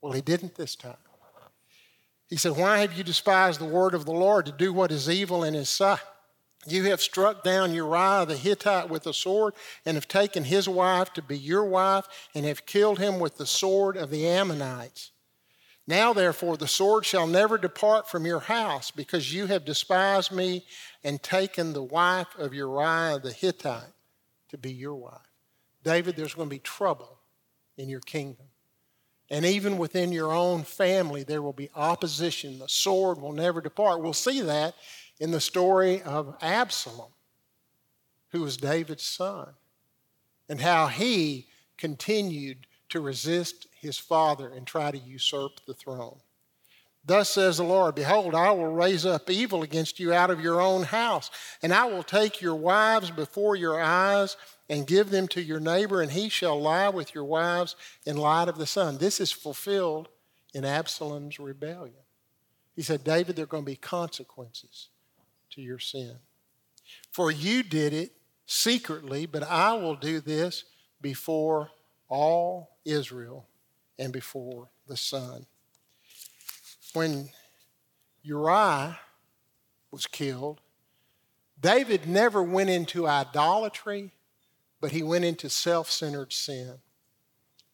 Well, 0.00 0.12
he 0.12 0.20
didn't 0.20 0.54
this 0.54 0.74
time. 0.74 0.96
He 2.28 2.36
said, 2.36 2.56
Why 2.56 2.78
have 2.78 2.94
you 2.94 3.04
despised 3.04 3.60
the 3.60 3.66
word 3.66 3.92
of 3.92 4.06
the 4.06 4.12
Lord 4.12 4.46
to 4.46 4.52
do 4.52 4.72
what 4.72 4.90
is 4.90 5.10
evil 5.10 5.44
in 5.44 5.52
his 5.52 5.68
sight? 5.68 6.00
You 6.66 6.84
have 6.84 7.02
struck 7.02 7.44
down 7.44 7.74
Uriah 7.74 8.24
the 8.26 8.36
Hittite 8.36 8.88
with 8.88 9.06
a 9.06 9.12
sword, 9.12 9.52
and 9.84 9.96
have 9.96 10.08
taken 10.08 10.44
his 10.44 10.68
wife 10.68 11.12
to 11.12 11.22
be 11.22 11.36
your 11.36 11.64
wife, 11.64 12.06
and 12.34 12.46
have 12.46 12.64
killed 12.64 12.98
him 12.98 13.18
with 13.18 13.36
the 13.36 13.46
sword 13.46 13.96
of 13.96 14.08
the 14.08 14.26
Ammonites. 14.26 15.11
Now, 15.92 16.14
therefore, 16.14 16.56
the 16.56 16.66
sword 16.66 17.04
shall 17.04 17.26
never 17.26 17.58
depart 17.58 18.08
from 18.08 18.24
your 18.24 18.40
house, 18.40 18.90
because 18.90 19.34
you 19.34 19.44
have 19.48 19.66
despised 19.66 20.32
me 20.32 20.64
and 21.04 21.22
taken 21.22 21.74
the 21.74 21.82
wife 21.82 22.34
of 22.38 22.54
Uriah 22.54 23.18
the 23.18 23.30
Hittite 23.30 23.92
to 24.48 24.56
be 24.56 24.72
your 24.72 24.94
wife. 24.94 25.20
David, 25.84 26.16
there's 26.16 26.32
going 26.32 26.48
to 26.48 26.54
be 26.54 26.60
trouble 26.60 27.18
in 27.76 27.90
your 27.90 28.00
kingdom. 28.00 28.46
And 29.28 29.44
even 29.44 29.76
within 29.76 30.12
your 30.12 30.32
own 30.32 30.62
family, 30.62 31.24
there 31.24 31.42
will 31.42 31.52
be 31.52 31.68
opposition. 31.76 32.58
The 32.58 32.70
sword 32.70 33.20
will 33.20 33.34
never 33.34 33.60
depart. 33.60 34.00
We'll 34.00 34.14
see 34.14 34.40
that 34.40 34.74
in 35.20 35.30
the 35.30 35.42
story 35.42 36.00
of 36.00 36.38
Absalom, 36.40 37.12
who 38.30 38.40
was 38.40 38.56
David's 38.56 39.04
son, 39.04 39.50
and 40.48 40.58
how 40.62 40.86
he 40.86 41.48
continued 41.76 42.66
to 42.88 43.02
resist 43.02 43.66
his 43.82 43.98
father 43.98 44.48
and 44.48 44.66
try 44.66 44.90
to 44.90 44.98
usurp 44.98 45.60
the 45.66 45.74
throne. 45.74 46.20
Thus 47.04 47.30
says 47.30 47.56
the 47.56 47.64
Lord 47.64 47.96
Behold, 47.96 48.34
I 48.34 48.52
will 48.52 48.72
raise 48.72 49.04
up 49.04 49.28
evil 49.28 49.64
against 49.64 49.98
you 49.98 50.12
out 50.12 50.30
of 50.30 50.40
your 50.40 50.60
own 50.60 50.84
house, 50.84 51.30
and 51.60 51.74
I 51.74 51.84
will 51.86 52.04
take 52.04 52.40
your 52.40 52.54
wives 52.54 53.10
before 53.10 53.56
your 53.56 53.82
eyes 53.82 54.36
and 54.70 54.86
give 54.86 55.10
them 55.10 55.26
to 55.28 55.42
your 55.42 55.58
neighbor, 55.58 56.00
and 56.00 56.12
he 56.12 56.28
shall 56.28 56.60
lie 56.60 56.88
with 56.88 57.12
your 57.12 57.24
wives 57.24 57.74
in 58.06 58.16
light 58.16 58.48
of 58.48 58.56
the 58.56 58.66
sun. 58.66 58.98
This 58.98 59.20
is 59.20 59.32
fulfilled 59.32 60.08
in 60.54 60.64
Absalom's 60.64 61.40
rebellion. 61.40 61.96
He 62.76 62.82
said, 62.82 63.02
David, 63.02 63.34
there 63.34 63.42
are 63.42 63.46
going 63.46 63.64
to 63.64 63.70
be 63.70 63.76
consequences 63.76 64.88
to 65.50 65.60
your 65.60 65.80
sin. 65.80 66.14
For 67.10 67.32
you 67.32 67.64
did 67.64 67.92
it 67.92 68.12
secretly, 68.46 69.26
but 69.26 69.42
I 69.42 69.72
will 69.74 69.96
do 69.96 70.20
this 70.20 70.64
before 71.00 71.70
all 72.08 72.76
Israel 72.84 73.48
and 73.98 74.12
before 74.12 74.68
the 74.86 74.96
sun. 74.96 75.46
When 76.94 77.30
Uriah 78.22 78.98
was 79.90 80.06
killed, 80.06 80.60
David 81.60 82.08
never 82.08 82.42
went 82.42 82.70
into 82.70 83.06
idolatry, 83.06 84.12
but 84.80 84.92
he 84.92 85.02
went 85.02 85.24
into 85.24 85.48
self 85.48 85.90
centered 85.90 86.32
sin. 86.32 86.74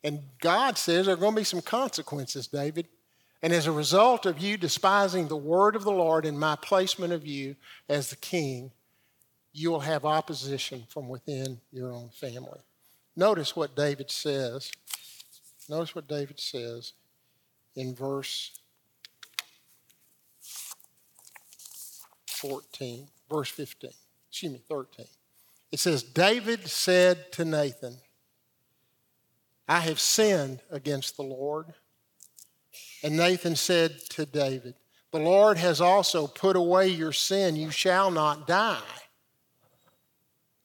And 0.04 0.20
God 0.40 0.78
says 0.78 1.06
there 1.06 1.14
are 1.14 1.18
going 1.18 1.34
to 1.34 1.40
be 1.40 1.44
some 1.44 1.62
consequences, 1.62 2.46
David. 2.46 2.86
And 3.42 3.52
as 3.52 3.66
a 3.66 3.72
result 3.72 4.26
of 4.26 4.38
you 4.38 4.56
despising 4.56 5.28
the 5.28 5.36
word 5.36 5.76
of 5.76 5.84
the 5.84 5.92
Lord 5.92 6.26
and 6.26 6.38
my 6.38 6.56
placement 6.56 7.12
of 7.12 7.26
you 7.26 7.56
as 7.88 8.10
the 8.10 8.16
king, 8.16 8.72
you 9.52 9.70
will 9.70 9.80
have 9.80 10.04
opposition 10.04 10.84
from 10.88 11.08
within 11.08 11.60
your 11.72 11.92
own 11.92 12.10
family. 12.10 12.60
Notice 13.16 13.56
what 13.56 13.74
David 13.74 14.10
says. 14.10 14.70
Notice 15.68 15.94
what 15.94 16.08
David 16.08 16.40
says 16.40 16.94
in 17.76 17.94
verse 17.94 18.58
14, 22.26 23.06
verse 23.30 23.50
15, 23.50 23.90
excuse 24.30 24.52
me, 24.52 24.60
13. 24.68 25.06
It 25.70 25.80
says, 25.80 26.02
David 26.02 26.66
said 26.68 27.30
to 27.32 27.44
Nathan, 27.44 27.96
I 29.68 29.80
have 29.80 30.00
sinned 30.00 30.60
against 30.70 31.16
the 31.16 31.22
Lord. 31.22 31.66
And 33.02 33.16
Nathan 33.16 33.54
said 33.54 33.98
to 34.10 34.24
David, 34.24 34.74
The 35.12 35.18
Lord 35.18 35.58
has 35.58 35.80
also 35.80 36.26
put 36.26 36.56
away 36.56 36.88
your 36.88 37.12
sin. 37.12 37.54
You 37.56 37.70
shall 37.70 38.10
not 38.10 38.46
die. 38.46 38.80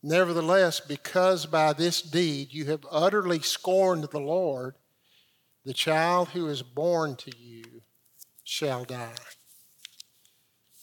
Nevertheless, 0.01 0.79
because 0.79 1.45
by 1.45 1.73
this 1.73 2.01
deed 2.01 2.53
you 2.53 2.65
have 2.65 2.85
utterly 2.89 3.39
scorned 3.39 4.05
the 4.05 4.19
Lord, 4.19 4.75
the 5.65 5.73
child 5.73 6.29
who 6.29 6.47
is 6.47 6.61
born 6.61 7.15
to 7.17 7.31
you 7.37 7.63
shall 8.43 8.83
die. 8.83 9.15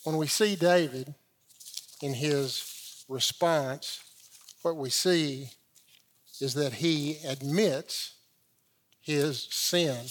When 0.05 0.17
we 0.17 0.27
see 0.27 0.57
David 0.57 1.15
in 2.03 2.15
his 2.15 3.05
response, 3.09 4.03
what 4.63 4.77
we 4.77 4.91
see 4.91 5.51
is 6.41 6.55
that 6.55 6.75
he 6.75 7.19
admits 7.27 8.15
his 9.03 9.49
sin 9.51 10.07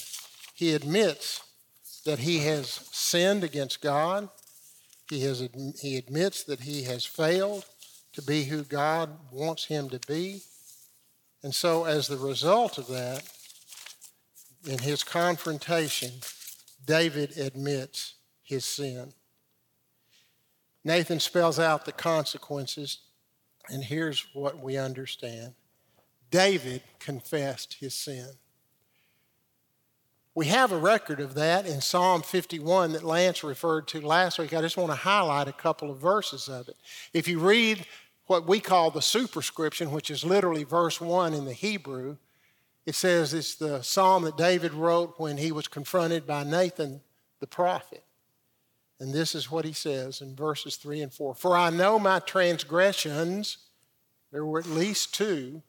he 0.60 0.74
admits 0.74 1.42
that 2.04 2.20
he 2.20 2.40
has 2.40 2.68
sinned 2.92 3.46
against 3.46 3.82
God. 3.82 4.28
He, 5.10 5.22
has, 5.22 5.48
he 5.80 5.96
admits 5.96 6.44
that 6.44 6.60
he 6.60 6.84
has 6.84 7.06
failed 7.06 7.64
to 8.12 8.22
be 8.22 8.44
who 8.44 8.64
God 8.64 9.10
wants 9.32 9.64
him 9.64 9.88
to 9.88 10.00
be. 10.06 10.42
And 11.44 11.56
so, 11.56 11.86
as 11.86 12.10
the 12.10 12.18
result 12.18 12.78
of 12.78 12.88
that, 12.88 13.24
in 14.66 14.80
his 14.80 15.04
confrontation, 15.04 16.12
David 16.86 17.38
admits 17.38 18.16
his 18.42 18.66
sin. 18.66 19.14
Nathan 20.84 21.20
spells 21.20 21.60
out 21.60 21.86
the 21.86 21.92
consequences, 21.92 23.00
and 23.70 23.84
here's 23.84 24.26
what 24.34 24.60
we 24.60 24.78
understand 24.78 25.54
David 26.32 26.82
confessed 27.00 27.76
his 27.80 27.94
sin. 27.94 28.28
We 30.36 30.46
have 30.46 30.72
a 30.72 30.78
record 30.78 31.20
of 31.20 31.34
that 31.34 31.66
in 31.66 31.82
Psalm 31.82 32.22
51 32.22 32.94
that 32.94 33.04
Lance 33.04 33.44
referred 33.44 33.88
to 33.90 34.00
last 34.00 34.40
week. 34.40 34.54
I 34.54 34.62
just 34.62 34.78
want 34.78 34.92
to 34.92 34.96
highlight 34.96 35.48
a 35.48 35.54
couple 35.54 35.92
of 35.92 35.98
verses 35.98 36.48
of 36.48 36.70
it. 36.70 36.78
If 37.14 37.28
you 37.28 37.40
read 37.40 37.86
what 38.28 38.48
we 38.48 38.60
call 38.60 38.92
the 38.92 39.02
superscription, 39.02 39.92
which 39.92 40.12
is 40.12 40.24
literally 40.24 40.64
verse 40.64 41.02
1 41.02 41.34
in 41.34 41.46
the 41.46 41.54
Hebrew, 41.54 42.18
it 42.86 42.96
says 42.96 43.34
it's 43.34 43.56
the 43.56 43.82
psalm 43.82 44.24
that 44.24 44.38
David 44.38 44.74
wrote 44.74 45.16
when 45.18 45.38
he 45.38 45.52
was 45.52 45.68
confronted 45.68 46.26
by 46.26 46.44
Nathan 46.44 47.02
the 47.40 47.48
prophet. 47.48 48.04
And 49.00 49.14
this 49.14 49.34
is 49.34 49.50
what 49.50 49.66
he 49.66 49.74
says 49.74 50.22
in 50.22 50.36
verses 50.36 50.76
3 50.76 51.02
and 51.02 51.14
4 51.14 51.36
For 51.36 51.56
I 51.56 51.70
know 51.70 52.00
my 52.00 52.20
transgressions, 52.20 53.58
there 54.32 54.46
were 54.46 54.60
at 54.60 54.68
least 54.68 55.14
two, 55.14 55.62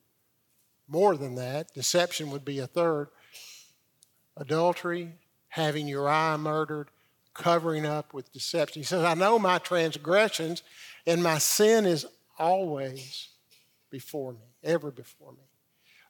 more 0.88 1.16
than 1.16 1.36
that, 1.36 1.72
deception 1.72 2.30
would 2.30 2.44
be 2.44 2.58
a 2.58 2.66
third 2.66 3.08
adultery, 4.36 5.12
having 5.48 5.86
Uriah 5.86 6.38
murdered, 6.38 6.88
covering 7.34 7.86
up 7.86 8.12
with 8.12 8.32
deception. 8.32 8.80
He 8.80 8.86
says, 8.86 9.04
I 9.04 9.14
know 9.14 9.38
my 9.38 9.58
transgressions, 9.58 10.62
and 11.06 11.22
my 11.22 11.38
sin 11.38 11.86
is 11.86 12.06
always 12.38 13.28
before 13.90 14.32
me, 14.32 14.54
ever 14.64 14.90
before 14.90 15.32
me. 15.32 15.49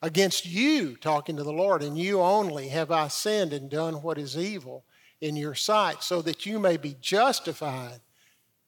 Against 0.02 0.46
you, 0.46 0.96
talking 0.96 1.36
to 1.36 1.42
the 1.42 1.52
Lord, 1.52 1.82
and 1.82 1.98
you 1.98 2.20
only 2.20 2.68
have 2.68 2.90
I 2.90 3.08
sinned 3.08 3.52
and 3.52 3.70
done 3.70 4.02
what 4.02 4.16
is 4.16 4.36
evil 4.36 4.84
in 5.20 5.36
your 5.36 5.54
sight, 5.54 6.02
so 6.02 6.22
that 6.22 6.46
you 6.46 6.58
may 6.58 6.78
be 6.78 6.96
justified 7.00 8.00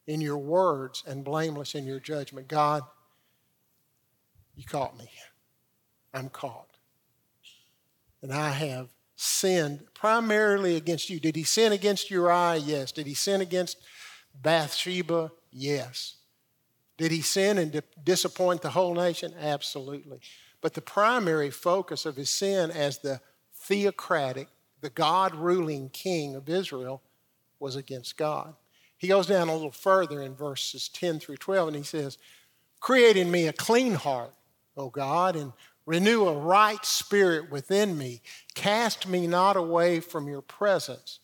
in 0.06 0.20
your 0.20 0.36
words 0.36 1.02
and 1.06 1.24
blameless 1.24 1.74
in 1.74 1.86
your 1.86 2.00
judgment. 2.00 2.48
God, 2.48 2.82
you 4.54 4.64
caught 4.64 4.98
me. 4.98 5.08
I'm 6.12 6.28
caught. 6.28 6.76
And 8.20 8.32
I 8.32 8.50
have 8.50 8.88
sinned 9.16 9.86
primarily 9.94 10.76
against 10.76 11.08
you. 11.08 11.18
Did 11.18 11.36
he 11.36 11.44
sin 11.44 11.72
against 11.72 12.10
Uriah? 12.10 12.56
Yes. 12.56 12.92
Did 12.92 13.06
he 13.06 13.14
sin 13.14 13.40
against 13.40 13.78
Bathsheba? 14.34 15.32
Yes. 15.50 16.16
Did 16.98 17.10
he 17.10 17.22
sin 17.22 17.58
and 17.58 17.82
disappoint 18.04 18.62
the 18.62 18.70
whole 18.70 18.94
nation? 18.94 19.32
Absolutely. 19.40 20.20
But 20.62 20.74
the 20.74 20.80
primary 20.80 21.50
focus 21.50 22.06
of 22.06 22.16
his 22.16 22.30
sin 22.30 22.70
as 22.70 22.98
the 22.98 23.20
theocratic, 23.52 24.48
the 24.80 24.90
God 24.90 25.34
ruling 25.34 25.90
king 25.90 26.34
of 26.34 26.48
Israel 26.48 27.02
was 27.60 27.76
against 27.76 28.16
God. 28.16 28.54
He 28.96 29.08
goes 29.08 29.26
down 29.26 29.48
a 29.48 29.54
little 29.54 29.72
further 29.72 30.22
in 30.22 30.34
verses 30.34 30.88
10 30.88 31.18
through 31.18 31.36
12 31.36 31.68
and 31.68 31.76
he 31.76 31.82
says, 31.82 32.16
Create 32.80 33.16
in 33.16 33.30
me 33.30 33.48
a 33.48 33.52
clean 33.52 33.94
heart, 33.94 34.32
O 34.76 34.88
God, 34.88 35.36
and 35.36 35.52
renew 35.86 36.26
a 36.26 36.38
right 36.38 36.84
spirit 36.84 37.50
within 37.50 37.98
me. 37.98 38.22
Cast 38.54 39.08
me 39.08 39.26
not 39.26 39.56
away 39.56 39.98
from 40.00 40.28
your 40.28 40.42
presence, 40.42 41.18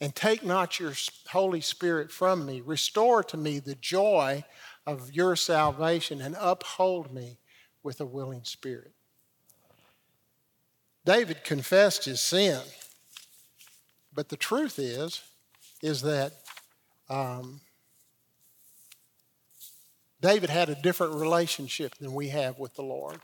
and 0.00 0.14
take 0.14 0.44
not 0.44 0.80
your 0.80 0.94
Holy 1.30 1.60
Spirit 1.60 2.10
from 2.10 2.46
me. 2.46 2.62
Restore 2.64 3.22
to 3.24 3.36
me 3.36 3.58
the 3.58 3.74
joy 3.74 4.44
of 4.86 5.12
your 5.12 5.36
salvation, 5.36 6.20
and 6.20 6.36
uphold 6.38 7.12
me 7.12 7.38
with 7.82 8.00
a 8.00 8.06
willing 8.06 8.44
spirit. 8.44 8.92
David 11.04 11.44
confessed 11.44 12.04
his 12.04 12.20
sin, 12.20 12.60
but 14.14 14.28
the 14.28 14.36
truth 14.36 14.78
is, 14.78 15.22
is 15.82 16.02
that 16.02 16.32
um, 17.08 17.60
David 20.20 20.50
had 20.50 20.68
a 20.68 20.74
different 20.74 21.14
relationship 21.14 21.94
than 21.96 22.12
we 22.12 22.28
have 22.28 22.58
with 22.58 22.74
the 22.74 22.82
Lord. 22.82 23.20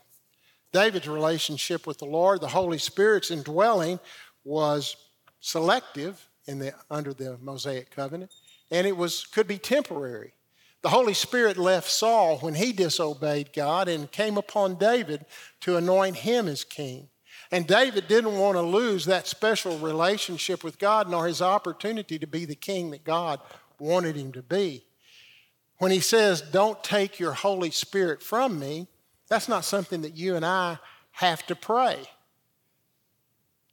David's 0.71 1.07
relationship 1.07 1.85
with 1.85 1.99
the 1.99 2.05
Lord, 2.05 2.41
the 2.41 2.47
Holy 2.47 2.77
Spirit's 2.77 3.31
indwelling, 3.31 3.99
was 4.43 4.95
selective 5.39 6.27
in 6.47 6.59
the, 6.59 6.73
under 6.89 7.13
the 7.13 7.37
Mosaic 7.41 7.91
covenant, 7.91 8.31
and 8.71 8.87
it 8.87 8.95
was, 8.95 9.25
could 9.25 9.47
be 9.47 9.57
temporary. 9.57 10.33
The 10.81 10.89
Holy 10.89 11.13
Spirit 11.13 11.57
left 11.57 11.89
Saul 11.89 12.37
when 12.37 12.53
he 12.53 12.71
disobeyed 12.71 13.53
God 13.53 13.87
and 13.87 14.11
came 14.11 14.37
upon 14.37 14.75
David 14.75 15.25
to 15.61 15.77
anoint 15.77 16.17
him 16.17 16.47
as 16.47 16.63
king. 16.63 17.09
And 17.51 17.67
David 17.67 18.07
didn't 18.07 18.37
want 18.37 18.57
to 18.57 18.61
lose 18.61 19.05
that 19.05 19.27
special 19.27 19.77
relationship 19.79 20.63
with 20.63 20.79
God 20.79 21.09
nor 21.09 21.27
his 21.27 21.41
opportunity 21.41 22.19
to 22.19 22.27
be 22.27 22.45
the 22.45 22.55
king 22.55 22.91
that 22.91 23.03
God 23.03 23.39
wanted 23.79 24.15
him 24.15 24.31
to 24.33 24.41
be. 24.41 24.85
When 25.77 25.91
he 25.91 25.99
says, 25.99 26.41
Don't 26.41 26.83
take 26.83 27.19
your 27.19 27.33
Holy 27.33 27.71
Spirit 27.71 28.21
from 28.21 28.59
me, 28.59 28.87
that's 29.27 29.49
not 29.49 29.65
something 29.65 30.01
that 30.01 30.15
you 30.15 30.35
and 30.35 30.45
I 30.45 30.79
have 31.11 31.45
to 31.47 31.55
pray. 31.55 31.97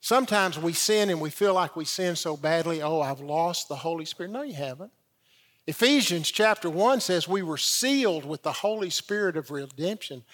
Sometimes 0.01 0.59
we 0.59 0.73
sin 0.73 1.11
and 1.11 1.21
we 1.21 1.31
feel 1.31 1.55
like 1.55 1.77
we 1.77 1.85
sin 1.85 2.17
so 2.17 2.37
badly, 2.37 2.83
oh, 2.83 3.01
I've 3.01 3.21
lost 3.21 3.69
the 3.69 3.77
Holy 3.77 4.05
Spirit. 4.05 4.33
No, 4.33 4.43
you 4.43 4.55
haven't. 4.55 4.91
Ephesians 5.67 6.31
chapter 6.31 6.69
1 6.69 7.01
says 7.01 7.29
we 7.29 7.43
were 7.43 7.57
sealed 7.57 8.25
with 8.25 8.43
the 8.43 8.53
Holy 8.53 8.91
Spirit 8.91 9.37
of 9.37 9.51
redemption 9.51 10.25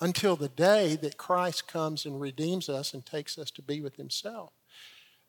until 0.00 0.34
the 0.34 0.48
day 0.48 0.96
that 0.96 1.16
Christ 1.16 1.68
comes 1.68 2.04
and 2.04 2.20
redeems 2.20 2.68
us 2.68 2.92
and 2.92 3.06
takes 3.06 3.38
us 3.38 3.52
to 3.52 3.62
be 3.62 3.80
with 3.80 3.94
Himself. 3.94 4.50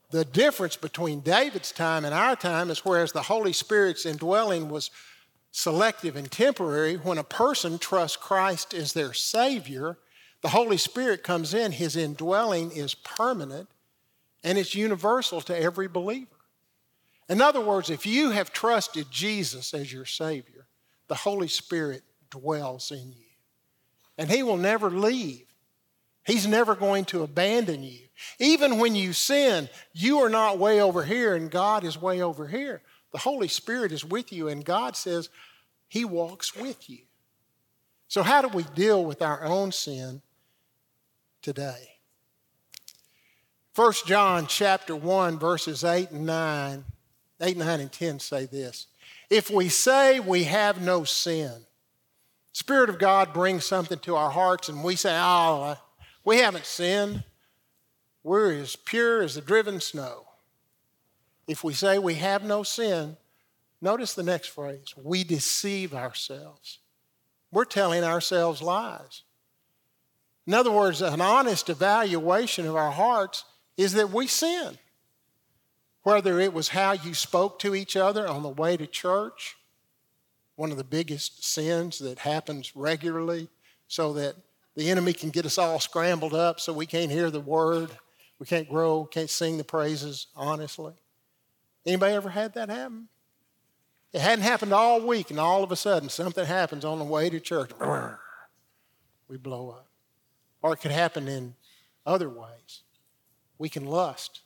The 0.09 0.25
difference 0.25 0.75
between 0.75 1.19
David's 1.19 1.71
time 1.71 2.03
and 2.03 2.13
our 2.15 2.35
time 2.35 2.71
is 2.71 2.83
whereas 2.83 3.11
the 3.11 3.21
Holy 3.21 3.53
Spirit's 3.53 4.07
indwelling 4.07 4.69
was 4.69 4.89
selective 5.51 6.15
and 6.15 6.31
temporary. 6.31 6.95
When 6.95 7.19
a 7.19 7.23
person 7.23 7.77
trusts 7.77 8.17
Christ 8.17 8.73
as 8.73 8.93
their 8.93 9.13
Savior, 9.13 9.97
the 10.41 10.49
Holy 10.49 10.77
Spirit 10.77 11.23
comes 11.23 11.53
in, 11.53 11.71
His 11.73 11.95
indwelling 11.95 12.71
is 12.71 12.95
permanent, 12.95 13.69
and 14.43 14.57
it's 14.57 14.73
universal 14.73 15.41
to 15.41 15.57
every 15.57 15.87
believer. 15.87 16.32
In 17.29 17.41
other 17.41 17.61
words, 17.61 17.89
if 17.89 18.05
you 18.05 18.31
have 18.31 18.51
trusted 18.51 19.07
Jesus 19.09 19.73
as 19.73 19.91
your 19.91 20.05
Savior, 20.05 20.67
the 21.07 21.15
Holy 21.15 21.47
Spirit 21.47 22.03
dwells 22.29 22.91
in 22.91 23.11
you. 23.11 23.25
And 24.17 24.29
He 24.29 24.43
will 24.43 24.57
never 24.57 24.89
leave. 24.89 25.45
He's 26.25 26.47
never 26.47 26.75
going 26.75 27.05
to 27.05 27.23
abandon 27.23 27.83
you. 27.83 27.99
Even 28.39 28.79
when 28.79 28.95
you 28.95 29.13
sin, 29.13 29.69
you 29.93 30.19
are 30.19 30.29
not 30.29 30.57
way 30.57 30.81
over 30.81 31.03
here 31.03 31.35
and 31.35 31.51
God 31.51 31.83
is 31.83 32.01
way 32.01 32.21
over 32.21 32.47
here. 32.47 32.81
The 33.11 33.19
Holy 33.19 33.47
Spirit 33.47 33.91
is 33.91 34.03
with 34.03 34.33
you, 34.33 34.47
and 34.47 34.65
God 34.65 34.95
says 34.95 35.29
He 35.87 36.03
walks 36.03 36.55
with 36.55 36.89
you. 36.89 36.99
So, 38.07 38.23
how 38.23 38.41
do 38.41 38.47
we 38.47 38.63
deal 38.75 39.05
with 39.05 39.21
our 39.21 39.43
own 39.43 39.71
sin 39.71 40.21
today? 41.43 41.89
1 43.75 43.93
John 44.07 44.47
chapter 44.47 44.95
1, 44.95 45.37
verses 45.37 45.83
8 45.83 46.09
and 46.11 46.25
9, 46.25 46.85
8, 47.41 47.57
9, 47.57 47.79
and 47.79 47.91
10 47.91 48.19
say 48.19 48.45
this. 48.45 48.87
If 49.29 49.49
we 49.49 49.69
say 49.69 50.19
we 50.19 50.43
have 50.45 50.81
no 50.81 51.03
sin, 51.03 51.65
Spirit 52.53 52.89
of 52.89 52.99
God 52.99 53.33
brings 53.33 53.65
something 53.65 53.97
to 53.99 54.15
our 54.15 54.29
hearts, 54.29 54.69
and 54.69 54.83
we 54.83 54.95
say, 54.95 55.17
Oh, 55.19 55.75
we 56.23 56.37
haven't 56.37 56.65
sinned. 56.65 57.23
We're 58.23 58.53
as 58.53 58.75
pure 58.75 59.23
as 59.23 59.35
the 59.35 59.41
driven 59.41 59.81
snow. 59.81 60.27
If 61.47 61.63
we 61.63 61.73
say 61.73 61.99
we 61.99 62.13
have 62.15 62.43
no 62.43 62.63
sin, 62.63 63.17
notice 63.81 64.13
the 64.13 64.23
next 64.23 64.47
phrase 64.47 64.93
we 64.95 65.23
deceive 65.23 65.93
ourselves. 65.93 66.79
We're 67.51 67.65
telling 67.65 68.03
ourselves 68.03 68.61
lies. 68.61 69.23
In 70.47 70.53
other 70.53 70.71
words, 70.71 71.01
an 71.01 71.21
honest 71.21 71.69
evaluation 71.69 72.65
of 72.65 72.75
our 72.75 72.91
hearts 72.91 73.45
is 73.77 73.93
that 73.93 74.11
we 74.11 74.27
sin. 74.27 74.77
Whether 76.03 76.39
it 76.39 76.53
was 76.53 76.69
how 76.69 76.91
you 76.91 77.13
spoke 77.13 77.59
to 77.59 77.75
each 77.75 77.95
other 77.95 78.27
on 78.27 78.43
the 78.43 78.49
way 78.49 78.77
to 78.77 78.85
church, 78.85 79.55
one 80.55 80.71
of 80.71 80.77
the 80.77 80.83
biggest 80.83 81.43
sins 81.43 81.99
that 81.99 82.19
happens 82.19 82.75
regularly, 82.75 83.49
so 83.87 84.13
that 84.13 84.35
the 84.75 84.89
enemy 84.89 85.13
can 85.13 85.29
get 85.29 85.45
us 85.45 85.57
all 85.57 85.79
scrambled 85.79 86.33
up 86.33 86.59
so 86.59 86.73
we 86.73 86.85
can't 86.85 87.11
hear 87.11 87.29
the 87.29 87.39
word, 87.39 87.89
we 88.39 88.45
can't 88.45 88.69
grow, 88.69 89.05
can't 89.05 89.29
sing 89.29 89.57
the 89.57 89.63
praises 89.63 90.27
honestly. 90.35 90.93
Anybody 91.85 92.13
ever 92.15 92.29
had 92.29 92.53
that 92.53 92.69
happen? 92.69 93.07
It 94.13 94.21
hadn't 94.21 94.43
happened 94.43 94.73
all 94.73 95.01
week, 95.01 95.31
and 95.31 95.39
all 95.39 95.63
of 95.63 95.71
a 95.71 95.75
sudden 95.75 96.07
something 96.07 96.45
happens 96.45 96.85
on 96.85 96.99
the 96.99 97.05
way 97.05 97.29
to 97.29 97.39
church. 97.39 97.71
We 99.29 99.37
blow 99.37 99.71
up. 99.71 99.87
Or 100.61 100.73
it 100.73 100.77
could 100.77 100.91
happen 100.91 101.27
in 101.27 101.55
other 102.05 102.29
ways. 102.29 102.81
We 103.57 103.67
can 103.67 103.85
lust, 103.85 104.41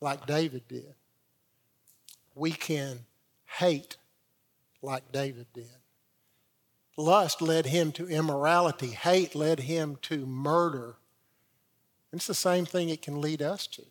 like 0.00 0.26
David 0.26 0.68
did. 0.68 0.94
We 2.34 2.52
can 2.52 3.00
hate, 3.46 3.96
like 4.82 5.10
David 5.12 5.46
did. 5.54 5.70
Lust 6.96 7.42
led 7.42 7.66
him 7.66 7.92
to 7.92 8.08
immorality, 8.08 8.88
hate 8.88 9.34
led 9.34 9.60
him 9.60 9.98
to 10.02 10.26
murder. 10.26 10.96
And 12.10 12.18
it's 12.18 12.26
the 12.26 12.34
same 12.34 12.64
thing 12.64 12.88
it 12.88 13.02
can 13.02 13.20
lead 13.20 13.42
us 13.42 13.66
to. 13.68 13.82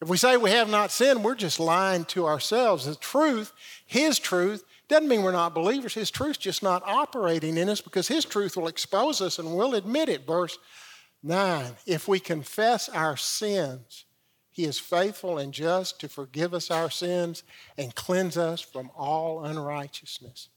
If 0.00 0.08
we 0.08 0.16
say 0.16 0.36
we 0.36 0.50
have 0.50 0.70
not 0.70 0.90
sinned, 0.90 1.22
we're 1.22 1.34
just 1.34 1.60
lying 1.60 2.06
to 2.06 2.26
ourselves. 2.26 2.86
The 2.86 2.94
truth, 2.94 3.52
His 3.86 4.18
truth, 4.18 4.64
doesn't 4.88 5.08
mean 5.08 5.22
we're 5.22 5.32
not 5.32 5.54
believers. 5.54 5.94
His 5.94 6.10
truth's 6.10 6.38
just 6.38 6.62
not 6.62 6.82
operating 6.86 7.58
in 7.58 7.68
us 7.68 7.82
because 7.82 8.08
His 8.08 8.24
truth 8.24 8.56
will 8.56 8.66
expose 8.66 9.20
us 9.20 9.38
and 9.38 9.54
we'll 9.54 9.74
admit 9.74 10.08
it. 10.08 10.26
Verse 10.26 10.58
9 11.22 11.72
If 11.86 12.08
we 12.08 12.18
confess 12.18 12.88
our 12.88 13.16
sins, 13.16 14.06
He 14.60 14.66
is 14.66 14.78
faithful 14.78 15.38
and 15.38 15.54
just 15.54 15.98
to 16.00 16.08
forgive 16.08 16.52
us 16.52 16.70
our 16.70 16.90
sins 16.90 17.44
and 17.78 17.94
cleanse 17.94 18.36
us 18.36 18.60
from 18.60 18.90
all 18.94 19.42
unrighteousness. 19.42 20.50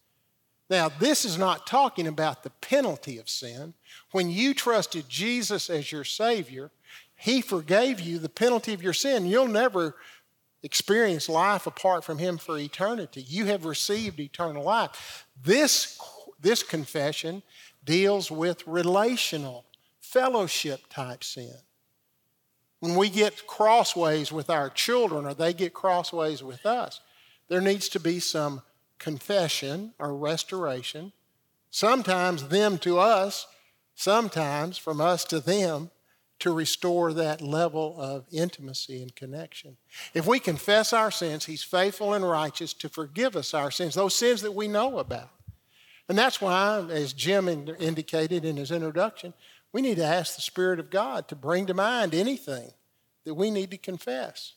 Now, 0.70 0.89
this 0.89 1.24
is 1.24 1.38
not 1.38 1.66
talking 1.66 2.06
about 2.06 2.44
the 2.44 2.50
penalty 2.50 3.18
of 3.18 3.30
sin. 3.30 3.76
When 4.12 4.30
you 4.30 4.54
trusted 4.54 5.08
Jesus 5.08 5.70
as 5.70 5.89
your 5.89 6.04
Savior, 6.04 6.70
he 7.16 7.39
forgave 7.39 8.02
you 8.02 8.20
the 8.20 8.28
penalty 8.28 8.74
of 8.74 8.84
your 8.84 8.92
sin. 8.92 9.26
You'll 9.26 9.48
never 9.48 9.96
experience 10.63 11.30
life 11.30 11.66
apart 11.66 12.04
from 12.04 12.18
Him 12.18 12.38
for 12.38 12.58
eternity. 12.58 13.22
You 13.22 13.46
have 13.46 13.63
received 13.63 14.20
eternal 14.20 14.66
life. 14.66 15.26
This, 15.42 15.98
this 16.42 16.62
confession 16.62 17.42
deals 17.86 18.30
with 18.30 18.68
relational, 18.68 19.63
fellowship 20.02 20.82
type 20.89 21.24
sin. 21.24 21.56
When 22.84 22.96
we 22.96 23.10
get 23.10 23.48
crossways 23.48 24.30
with 24.30 24.50
our 24.50 24.69
children 24.69 25.26
or 25.26 25.34
they 25.34 25.54
get 25.54 25.74
crossways 25.74 26.43
with 26.43 26.65
us, 26.65 27.00
there 27.48 27.62
needs 27.62 27.88
to 27.88 27.98
be 27.98 28.19
some 28.19 28.62
confession 29.00 29.93
or 30.00 30.13
restoration. 30.13 31.13
Sometimes 31.72 32.50
them 32.50 32.78
to 32.80 33.00
us, 33.00 33.48
sometimes 33.96 34.78
from 34.78 35.00
us 35.00 35.24
to 35.24 35.39
them 35.39 35.91
to 36.39 36.52
restore 36.52 37.13
that 37.13 37.39
level 37.39 37.96
of 37.98 38.26
intimacy 38.34 39.02
and 39.02 39.15
connection. 39.15 39.78
If 40.13 40.28
we 40.28 40.39
confess 40.39 40.91
our 40.91 41.10
sins, 41.10 41.46
He's 41.46 41.63
faithful 41.63 42.13
and 42.13 42.30
righteous 42.30 42.74
to 42.74 42.89
forgive 42.89 43.38
us 43.38 43.54
our 43.54 43.72
sins, 43.72 43.96
those 43.96 44.13
sins 44.13 44.41
that 44.41 44.56
we 44.56 44.67
know 44.67 45.00
about. 45.00 45.30
And 46.10 46.17
that's 46.17 46.41
why, 46.41 46.80
as 46.91 47.13
Jim 47.13 47.48
indicated 47.48 48.43
in 48.43 48.58
his 48.58 48.72
introduction, 48.72 49.34
we 49.74 49.82
need 49.82 49.98
to 49.98 50.06
ask 50.06 50.36
the 50.36 50.42
Spirit 50.42 50.80
of 50.80 50.90
God 50.90 51.28
to 51.28 51.36
bring 51.36 51.66
to 51.66 51.74
mind 51.74 52.14
anything 52.14 52.72
that 53.26 53.34
we 53.34 53.52
need 53.52 53.72
to 53.72 53.78
confess 53.78 54.54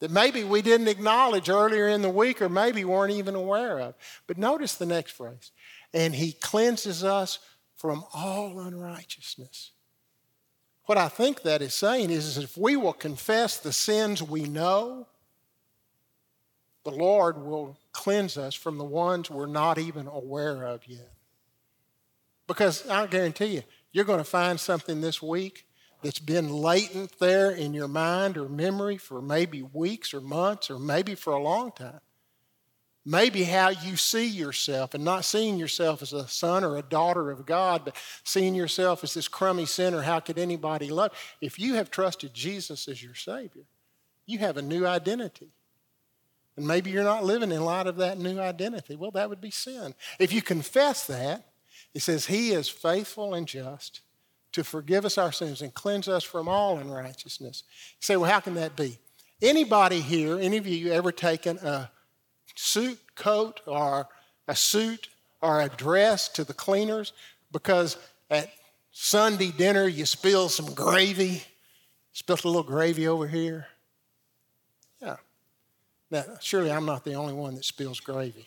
that 0.00 0.10
maybe 0.10 0.44
we 0.44 0.60
didn't 0.60 0.88
acknowledge 0.88 1.48
earlier 1.48 1.88
in 1.88 2.02
the 2.02 2.10
week 2.10 2.42
or 2.42 2.48
maybe 2.48 2.84
weren't 2.84 3.12
even 3.12 3.34
aware 3.34 3.80
of. 3.80 3.94
But 4.26 4.36
notice 4.36 4.74
the 4.74 4.86
next 4.86 5.12
phrase 5.12 5.50
and 5.94 6.14
He 6.14 6.32
cleanses 6.32 7.02
us 7.02 7.38
from 7.74 8.04
all 8.12 8.60
unrighteousness. 8.60 9.70
What 10.86 10.98
I 10.98 11.08
think 11.08 11.42
that 11.42 11.62
is 11.62 11.72
saying 11.72 12.10
is, 12.10 12.36
is 12.36 12.44
if 12.44 12.58
we 12.58 12.76
will 12.76 12.92
confess 12.92 13.58
the 13.58 13.72
sins 13.72 14.22
we 14.22 14.42
know, 14.42 15.06
the 16.84 16.90
Lord 16.90 17.38
will 17.38 17.78
cleanse 17.92 18.36
us 18.36 18.54
from 18.54 18.76
the 18.76 18.84
ones 18.84 19.30
we're 19.30 19.46
not 19.46 19.78
even 19.78 20.06
aware 20.06 20.64
of 20.64 20.86
yet. 20.86 21.12
Because 22.46 22.86
I 22.90 23.06
guarantee 23.06 23.46
you, 23.46 23.62
you're 23.94 24.04
going 24.04 24.18
to 24.18 24.24
find 24.24 24.58
something 24.58 25.00
this 25.00 25.22
week 25.22 25.66
that's 26.02 26.18
been 26.18 26.50
latent 26.50 27.16
there 27.20 27.52
in 27.52 27.72
your 27.72 27.86
mind 27.86 28.36
or 28.36 28.48
memory 28.48 28.98
for 28.98 29.22
maybe 29.22 29.62
weeks 29.62 30.12
or 30.12 30.20
months 30.20 30.68
or 30.68 30.80
maybe 30.80 31.14
for 31.14 31.32
a 31.32 31.42
long 31.42 31.70
time. 31.70 32.00
Maybe 33.06 33.44
how 33.44 33.68
you 33.68 33.96
see 33.96 34.26
yourself 34.26 34.94
and 34.94 35.04
not 35.04 35.24
seeing 35.24 35.58
yourself 35.58 36.02
as 36.02 36.12
a 36.12 36.26
son 36.26 36.64
or 36.64 36.76
a 36.76 36.82
daughter 36.82 37.30
of 37.30 37.46
God, 37.46 37.84
but 37.84 37.96
seeing 38.24 38.56
yourself 38.56 39.04
as 39.04 39.14
this 39.14 39.28
crummy 39.28 39.64
sinner. 39.64 40.02
How 40.02 40.18
could 40.18 40.38
anybody 40.38 40.90
love? 40.90 41.12
If 41.40 41.58
you 41.58 41.74
have 41.74 41.90
trusted 41.90 42.34
Jesus 42.34 42.88
as 42.88 43.00
your 43.00 43.14
Savior, 43.14 43.64
you 44.26 44.38
have 44.38 44.56
a 44.56 44.62
new 44.62 44.86
identity. 44.86 45.52
And 46.56 46.66
maybe 46.66 46.90
you're 46.90 47.04
not 47.04 47.24
living 47.24 47.52
in 47.52 47.64
light 47.64 47.86
of 47.86 47.96
that 47.96 48.18
new 48.18 48.40
identity. 48.40 48.96
Well, 48.96 49.12
that 49.12 49.28
would 49.28 49.40
be 49.40 49.52
sin. 49.52 49.94
If 50.18 50.32
you 50.32 50.42
confess 50.42 51.06
that, 51.06 51.46
it 51.94 52.02
says, 52.02 52.26
He 52.26 52.50
is 52.50 52.68
faithful 52.68 53.34
and 53.34 53.46
just 53.46 54.00
to 54.54 54.62
forgive 54.62 55.04
us 55.04 55.18
our 55.18 55.32
sins 55.32 55.62
and 55.62 55.74
cleanse 55.74 56.06
us 56.06 56.22
from 56.22 56.46
all 56.46 56.78
unrighteousness. 56.78 57.64
You 57.66 57.96
say, 57.98 58.16
well, 58.16 58.30
how 58.30 58.38
can 58.38 58.54
that 58.54 58.76
be? 58.76 58.98
Anybody 59.42 60.00
here, 60.00 60.38
any 60.38 60.58
of 60.58 60.66
you 60.66 60.92
ever 60.92 61.10
taken 61.10 61.58
a 61.58 61.90
suit 62.54 63.00
coat 63.16 63.60
or 63.66 64.06
a 64.46 64.54
suit 64.54 65.08
or 65.42 65.60
a 65.60 65.68
dress 65.68 66.28
to 66.28 66.44
the 66.44 66.54
cleaners 66.54 67.12
because 67.50 67.96
at 68.30 68.48
Sunday 68.92 69.50
dinner 69.50 69.88
you 69.88 70.06
spilled 70.06 70.52
some 70.52 70.72
gravy, 70.72 71.42
spilled 72.12 72.44
a 72.44 72.46
little 72.46 72.62
gravy 72.62 73.08
over 73.08 73.26
here. 73.26 73.66
Yeah. 75.02 75.16
Now, 76.12 76.22
surely 76.40 76.70
I'm 76.70 76.86
not 76.86 77.04
the 77.04 77.14
only 77.14 77.34
one 77.34 77.56
that 77.56 77.64
spills 77.64 77.98
gravy. 77.98 78.46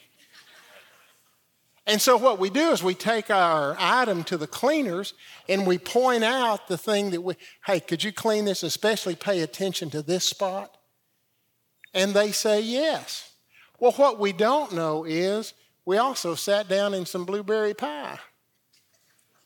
And 1.88 2.02
so 2.02 2.18
what 2.18 2.38
we 2.38 2.50
do 2.50 2.72
is 2.72 2.84
we 2.84 2.94
take 2.94 3.32
our 3.32 3.74
item 3.80 4.26
to 4.26 4.36
the 4.36 4.46
cleaners 4.46 5.14
and 5.48 5.66
we 5.66 5.78
point 5.78 6.22
out 6.22 6.68
the 6.68 6.78
thing 6.78 7.12
that 7.12 7.22
we, 7.22 7.36
hey, 7.66 7.80
could 7.80 8.04
you 8.04 8.12
clean 8.12 8.44
this, 8.44 8.62
especially 8.62 9.16
pay 9.16 9.40
attention 9.40 9.90
to 9.92 10.02
this 10.02 10.26
spot? 10.26 10.78
And 11.94 12.14
they 12.14 12.34
say 12.34 12.60
yes. 12.60 13.32
Well, 13.80 13.94
what 13.94 14.20
we 14.20 14.34
don't 14.34 14.74
know 14.74 15.06
is 15.06 15.54
we 15.86 15.98
also 15.98 16.36
sat 16.36 16.68
down 16.68 16.94
in 16.94 17.06
some 17.06 17.24
blueberry 17.24 17.74
pie. 17.74 18.20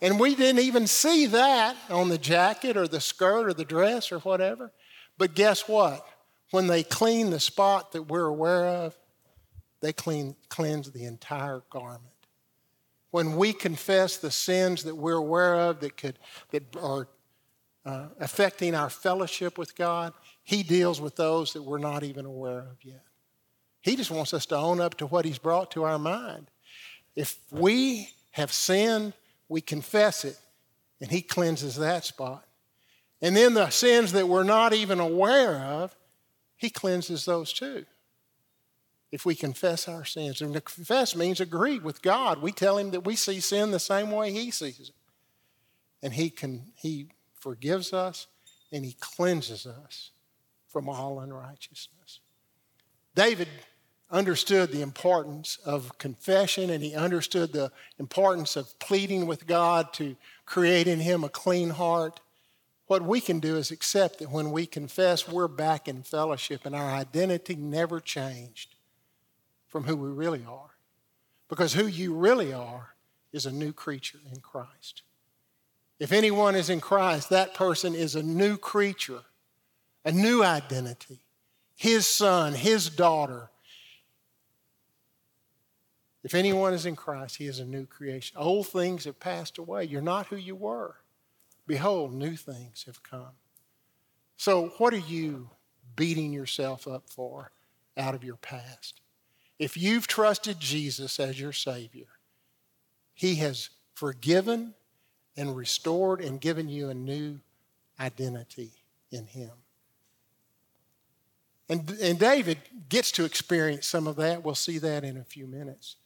And 0.02 0.20
we 0.20 0.34
didn't 0.34 0.64
even 0.64 0.88
see 0.88 1.28
that 1.28 1.78
on 1.92 2.10
the 2.10 2.18
jacket 2.18 2.76
or 2.76 2.88
the 2.88 3.00
skirt 3.00 3.46
or 3.46 3.54
the 3.54 3.64
dress 3.64 4.12
or 4.12 4.18
whatever. 4.20 4.72
But 5.16 5.36
guess 5.36 5.68
what? 5.68 6.04
When 6.50 6.66
they 6.66 6.82
clean 6.82 7.30
the 7.30 7.40
spot 7.40 7.92
that 7.92 8.04
we're 8.04 8.26
aware 8.26 8.66
of, 8.66 8.98
they 9.82 9.94
clean, 9.94 10.36
cleanse 10.50 10.92
the 10.92 11.06
entire 11.06 11.62
garment. 11.70 12.11
When 13.12 13.36
we 13.36 13.54
confess 13.54 14.18
the 14.18 14.32
sins 14.32 14.84
that 14.84 14.96
we're 14.96 15.16
aware 15.16 15.56
of 15.56 15.82
that, 15.82 15.98
could, 15.98 16.18
that 16.52 16.76
are 16.78 17.08
uh, 17.86 18.08
affecting 18.20 18.74
our 18.74 18.90
fellowship 18.90 19.58
with 19.58 19.76
God, 19.76 20.14
He 20.44 20.64
deals 20.64 21.02
with 21.02 21.16
those 21.18 21.54
that 21.54 21.64
we're 21.64 21.78
not 21.78 22.04
even 22.04 22.26
aware 22.26 22.60
of 22.60 22.78
yet. 22.84 23.04
He 23.82 23.96
just 23.96 24.12
wants 24.12 24.34
us 24.34 24.46
to 24.48 24.56
own 24.56 24.80
up 24.80 24.96
to 24.98 25.08
what 25.08 25.26
He's 25.26 25.40
brought 25.40 25.72
to 25.72 25.84
our 25.84 26.00
mind. 26.00 26.50
If 27.16 27.38
we 27.52 28.10
have 28.32 28.54
sinned, 28.54 29.14
we 29.50 29.60
confess 29.60 30.24
it, 30.24 30.38
and 31.02 31.12
He 31.12 31.22
cleanses 31.22 31.76
that 31.76 32.06
spot. 32.06 32.46
And 33.22 33.36
then 33.36 33.54
the 33.54 33.70
sins 33.70 34.14
that 34.14 34.28
we're 34.28 34.44
not 34.44 34.74
even 34.74 35.00
aware 35.00 35.56
of, 35.56 35.96
He 36.56 36.70
cleanses 36.70 37.26
those 37.26 37.52
too. 37.52 37.86
If 39.12 39.26
we 39.26 39.36
confess 39.36 39.88
our 39.88 40.06
sins. 40.06 40.42
And 40.42 40.54
to 40.54 40.62
confess 40.62 41.16
means 41.16 41.40
agree 41.40 41.80
with 41.80 42.02
God. 42.02 42.42
We 42.42 42.52
tell 42.52 42.78
Him 42.78 42.92
that 42.92 43.06
we 43.06 43.16
see 43.16 43.40
sin 43.40 43.72
the 43.72 43.80
same 43.80 44.12
way 44.12 44.32
He 44.32 44.52
sees 44.52 44.80
it. 44.80 44.96
And 46.02 46.14
He, 46.14 46.30
can, 46.30 46.72
he 46.76 47.08
forgives 47.40 47.94
us 47.94 48.28
and 48.72 48.86
He 48.86 48.96
cleanses 49.00 49.66
us 49.66 50.12
from 50.68 50.88
all 50.88 51.20
unrighteousness. 51.20 52.22
David 53.14 53.50
understood 54.10 54.72
the 54.72 54.82
importance 54.82 55.58
of 55.66 55.98
confession 55.98 56.70
and 56.70 56.84
he 56.84 56.94
understood 56.94 57.54
the 57.54 57.72
importance 57.98 58.56
of 58.56 58.78
pleading 58.80 59.26
with 59.26 59.48
God 59.48 59.94
to 59.94 60.16
create 60.46 60.88
in 60.88 61.00
him 61.00 61.24
a 61.24 61.30
clean 61.30 61.70
heart. 61.70 62.20
What 62.88 63.04
we 63.04 63.22
can 63.22 63.40
do 63.40 63.56
is 63.56 63.72
accept 63.72 64.20
that 64.20 64.32
when 64.32 64.52
we 64.52 64.66
confess, 64.66 65.28
we're 65.28 65.48
back 65.48 65.88
in 65.88 66.04
fellowship 66.04 66.66
and 66.66 66.76
our 66.76 66.92
identity 66.92 67.56
never 67.56 68.02
changed 68.02 68.76
from 69.72 69.86
who 69.86 69.96
we 69.96 70.10
really 70.10 70.46
are. 70.48 70.70
Because 71.50 71.74
who 71.74 71.88
you 71.88 72.14
really 72.14 72.54
are 72.54 72.94
is 73.34 73.46
a 73.46 73.52
new 73.52 73.74
creature 73.74 74.20
in 74.32 74.42
Christ. 74.42 75.02
If 76.00 76.12
anyone 76.12 76.56
is 76.56 76.70
in 76.70 76.82
Christ, 76.82 77.30
that 77.30 77.54
person 77.54 77.96
is 77.96 78.16
a 78.16 78.24
new 78.24 78.58
creature, 78.58 79.22
a 80.06 80.12
new 80.12 80.44
identity. 80.44 81.20
His 81.76 82.06
son, 82.06 82.54
his 82.54 82.90
daughter, 82.90 83.50
if 86.24 86.36
anyone 86.36 86.74
is 86.74 86.86
in 86.86 86.96
Christ, 86.96 87.38
he 87.38 87.48
is 87.48 87.60
a 87.60 87.66
new 87.66 87.86
creation. 87.86 88.38
Old 88.38 88.68
things 88.68 89.06
have 89.06 89.20
passed 89.20 89.58
away. 89.58 89.86
You're 89.86 90.02
not 90.02 90.28
who 90.28 90.36
you 90.36 90.56
were. 90.56 90.96
Behold, 91.66 92.14
new 92.14 92.36
things 92.36 92.84
have 92.86 93.02
come. 93.02 93.32
So, 94.38 94.74
what 94.78 94.94
are 94.94 94.98
you 94.98 95.50
beating 95.96 96.32
yourself 96.34 96.88
up 96.88 97.10
for 97.10 97.52
out 97.98 98.14
of 98.14 98.24
your 98.24 98.36
past? 98.38 99.02
If 99.62 99.78
you've 99.78 100.08
trusted 100.08 100.60
Jesus 100.60 101.20
as 101.20 101.40
your 101.40 101.54
Savior, 101.54 102.08
He 103.14 103.36
has 103.36 103.70
forgiven 103.94 104.74
and 105.38 105.56
restored 105.56 106.20
and 106.20 106.42
given 106.42 106.68
you 106.68 106.90
a 106.90 106.96
new 106.96 107.40
identity 108.00 108.72
in 109.12 109.28
Him. 109.28 109.52
And, 111.70 111.88
and 112.02 112.18
David 112.18 112.58
gets 112.90 113.12
to 113.12 113.24
experience 113.24 113.86
some 113.86 114.08
of 114.08 114.16
that. 114.16 114.44
We'll 114.44 114.56
see 114.56 114.80
that 114.80 115.04
in 115.04 115.16
a 115.16 115.24
few 115.24 115.46
minutes. 115.46 115.98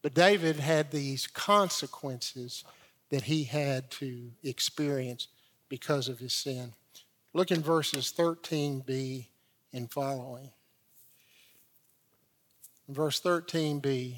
But 0.00 0.14
David 0.14 0.56
had 0.56 0.90
these 0.90 1.26
consequences 1.26 2.64
that 3.10 3.24
he 3.24 3.44
had 3.44 3.90
to 3.90 4.30
experience 4.42 5.28
because 5.68 6.08
of 6.08 6.18
his 6.18 6.32
sin. 6.32 6.72
Look 7.34 7.50
in 7.50 7.60
verses 7.60 8.14
13b 8.16 9.26
and 9.74 9.92
following. 9.92 10.50
Verse 12.92 13.20
13b, 13.20 14.16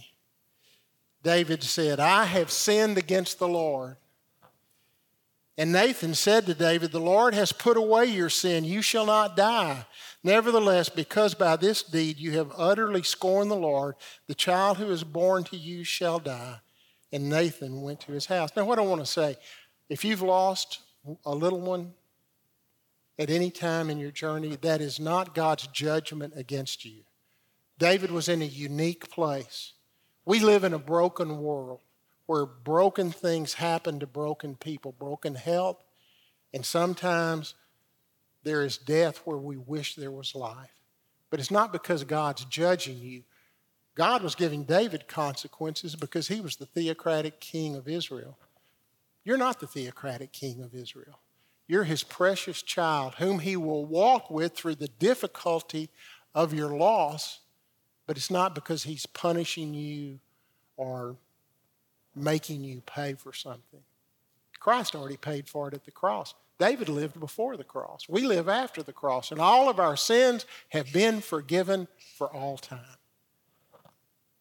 David 1.22 1.62
said, 1.62 2.00
I 2.00 2.24
have 2.24 2.50
sinned 2.50 2.98
against 2.98 3.38
the 3.38 3.48
Lord. 3.48 3.96
And 5.56 5.72
Nathan 5.72 6.14
said 6.14 6.46
to 6.46 6.54
David, 6.54 6.90
The 6.90 6.98
Lord 6.98 7.32
has 7.34 7.52
put 7.52 7.76
away 7.76 8.06
your 8.06 8.28
sin. 8.28 8.64
You 8.64 8.82
shall 8.82 9.06
not 9.06 9.36
die. 9.36 9.86
Nevertheless, 10.24 10.88
because 10.88 11.34
by 11.34 11.56
this 11.56 11.82
deed 11.82 12.18
you 12.18 12.32
have 12.32 12.52
utterly 12.56 13.02
scorned 13.04 13.50
the 13.50 13.56
Lord, 13.56 13.94
the 14.26 14.34
child 14.34 14.78
who 14.78 14.90
is 14.90 15.04
born 15.04 15.44
to 15.44 15.56
you 15.56 15.84
shall 15.84 16.18
die. 16.18 16.56
And 17.12 17.30
Nathan 17.30 17.82
went 17.82 18.00
to 18.00 18.12
his 18.12 18.26
house. 18.26 18.50
Now, 18.56 18.64
what 18.64 18.80
I 18.80 18.82
want 18.82 19.00
to 19.00 19.06
say 19.06 19.36
if 19.88 20.04
you've 20.04 20.22
lost 20.22 20.80
a 21.24 21.34
little 21.34 21.60
one 21.60 21.92
at 23.18 23.30
any 23.30 23.50
time 23.50 23.90
in 23.90 23.98
your 23.98 24.10
journey, 24.10 24.56
that 24.62 24.80
is 24.80 24.98
not 24.98 25.34
God's 25.34 25.68
judgment 25.68 26.32
against 26.36 26.84
you. 26.84 27.02
David 27.78 28.10
was 28.10 28.28
in 28.28 28.42
a 28.42 28.46
unique 28.46 29.10
place. 29.10 29.72
We 30.24 30.40
live 30.40 30.64
in 30.64 30.72
a 30.72 30.78
broken 30.78 31.38
world 31.38 31.80
where 32.26 32.46
broken 32.46 33.10
things 33.10 33.54
happen 33.54 34.00
to 34.00 34.06
broken 34.06 34.56
people, 34.56 34.92
broken 34.92 35.34
health, 35.34 35.82
and 36.52 36.64
sometimes 36.64 37.54
there 38.42 38.64
is 38.64 38.78
death 38.78 39.18
where 39.24 39.38
we 39.38 39.56
wish 39.56 39.94
there 39.94 40.10
was 40.10 40.34
life. 40.34 40.70
But 41.30 41.40
it's 41.40 41.50
not 41.50 41.72
because 41.72 42.04
God's 42.04 42.44
judging 42.44 42.98
you. 42.98 43.24
God 43.94 44.22
was 44.22 44.34
giving 44.34 44.64
David 44.64 45.08
consequences 45.08 45.96
because 45.96 46.28
he 46.28 46.40
was 46.40 46.56
the 46.56 46.66
theocratic 46.66 47.40
king 47.40 47.74
of 47.76 47.88
Israel. 47.88 48.38
You're 49.24 49.36
not 49.38 49.60
the 49.60 49.66
theocratic 49.66 50.32
king 50.32 50.62
of 50.62 50.74
Israel. 50.74 51.20
You're 51.66 51.84
his 51.84 52.04
precious 52.04 52.62
child, 52.62 53.14
whom 53.14 53.38
he 53.38 53.56
will 53.56 53.86
walk 53.86 54.30
with 54.30 54.54
through 54.54 54.74
the 54.76 54.88
difficulty 54.88 55.90
of 56.34 56.52
your 56.52 56.76
loss, 56.76 57.40
but 58.06 58.16
it's 58.16 58.30
not 58.30 58.54
because 58.54 58.84
he's 58.84 59.06
punishing 59.06 59.74
you 59.74 60.18
or 60.76 61.16
making 62.14 62.62
you 62.62 62.82
pay 62.86 63.14
for 63.14 63.32
something. 63.32 63.80
Christ 64.60 64.94
already 64.94 65.16
paid 65.16 65.48
for 65.48 65.68
it 65.68 65.74
at 65.74 65.84
the 65.84 65.90
cross. 65.90 66.34
David 66.58 66.88
lived 66.88 67.18
before 67.18 67.56
the 67.56 67.64
cross. 67.64 68.08
We 68.08 68.22
live 68.22 68.48
after 68.48 68.82
the 68.82 68.92
cross, 68.92 69.30
and 69.30 69.40
all 69.40 69.68
of 69.68 69.80
our 69.80 69.96
sins 69.96 70.46
have 70.68 70.92
been 70.92 71.20
forgiven 71.20 71.88
for 72.16 72.32
all 72.32 72.56
time. 72.56 72.96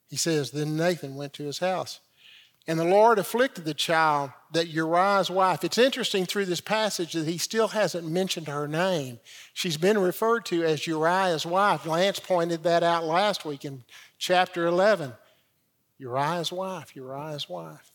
He 0.10 0.16
says, 0.16 0.52
Then 0.52 0.78
Nathan 0.78 1.16
went 1.16 1.34
to 1.34 1.44
his 1.44 1.58
house. 1.58 2.00
And 2.66 2.80
the 2.80 2.86
Lord 2.86 3.20
afflicted 3.20 3.66
the 3.66 3.74
child 3.74 4.32
that 4.54 4.70
Uriah's 4.70 5.30
wife. 5.30 5.66
It's 5.66 5.78
interesting 5.78 6.26
through 6.26 6.46
this 6.46 6.62
passage 6.62 7.12
that 7.14 7.28
he 7.28 7.38
still 7.38 7.70
hasn't 7.70 8.08
mentioned 8.08 8.48
her 8.48 8.68
name. 8.68 9.20
She's 9.54 9.76
been 9.76 9.98
referred 9.98 10.46
to 10.46 10.64
as 10.64 10.88
Uriah's 10.88 11.46
wife. 11.46 11.86
Lance 11.86 12.20
pointed 12.20 12.64
that 12.64 12.82
out 12.82 13.04
last 13.04 13.44
week 13.44 13.66
in 13.66 13.84
chapter 14.18 14.66
11. 14.66 15.12
Uriah's 15.98 16.52
wife, 16.52 16.96
Uriah's 16.96 17.50
wife. 17.50 17.92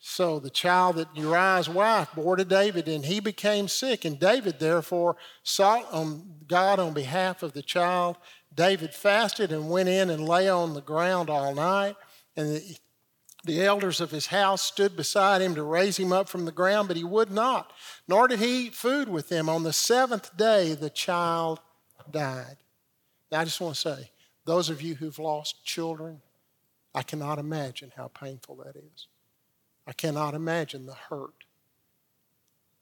So 0.00 0.40
the 0.40 0.50
child 0.50 0.96
that 0.96 1.14
Uriah's 1.14 1.68
wife 1.68 2.08
bore 2.14 2.34
to 2.34 2.44
David, 2.44 2.88
and 2.88 3.04
he 3.04 3.20
became 3.20 3.68
sick. 3.68 4.04
And 4.04 4.18
David, 4.18 4.58
therefore, 4.58 5.16
sought 5.44 5.86
on 5.92 6.36
God 6.48 6.80
on 6.80 6.94
behalf 6.94 7.42
of 7.44 7.52
the 7.52 7.62
child. 7.62 8.16
David 8.52 8.92
fasted 8.92 9.52
and 9.52 9.70
went 9.70 9.88
in 9.88 10.10
and 10.10 10.26
lay 10.26 10.48
on 10.48 10.74
the 10.74 10.80
ground 10.80 11.30
all 11.30 11.54
night. 11.54 11.96
And 12.36 12.60
the, 13.44 13.62
elders 13.62 14.00
of 14.00 14.10
his 14.10 14.26
house 14.26 14.62
stood 14.62 14.96
beside 14.96 15.40
him 15.40 15.54
to 15.54 15.62
raise 15.62 15.98
him 15.98 16.12
up 16.12 16.28
from 16.28 16.44
the 16.44 16.52
ground, 16.52 16.88
but 16.88 16.96
he 16.96 17.04
would 17.04 17.30
not, 17.30 17.72
nor 18.06 18.28
did 18.28 18.38
he 18.38 18.66
eat 18.66 18.74
food 18.74 19.08
with 19.08 19.28
them. 19.28 19.48
On 19.48 19.62
the 19.62 19.72
seventh 19.72 20.36
day, 20.36 20.74
the 20.74 20.90
child 20.90 21.60
died. 22.10 22.56
Now, 23.30 23.40
I 23.40 23.44
just 23.44 23.60
want 23.60 23.74
to 23.74 23.80
say, 23.80 24.10
those 24.44 24.70
of 24.70 24.82
you 24.82 24.94
who've 24.94 25.18
lost 25.18 25.64
children, 25.64 26.20
I 26.94 27.02
cannot 27.02 27.38
imagine 27.38 27.92
how 27.96 28.08
painful 28.08 28.56
that 28.64 28.76
is. 28.76 29.06
I 29.86 29.92
cannot 29.92 30.34
imagine 30.34 30.86
the 30.86 30.94
hurt. 30.94 31.44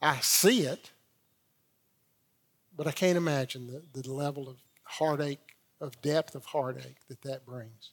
I 0.00 0.20
see 0.20 0.62
it, 0.62 0.92
but 2.76 2.86
I 2.86 2.92
can't 2.92 3.16
imagine 3.16 3.66
the, 3.66 4.02
the 4.02 4.10
level 4.10 4.48
of 4.48 4.56
heartache, 4.84 5.56
of 5.80 6.00
depth 6.00 6.34
of 6.34 6.46
heartache 6.46 6.96
that 7.08 7.22
that 7.22 7.44
brings. 7.44 7.90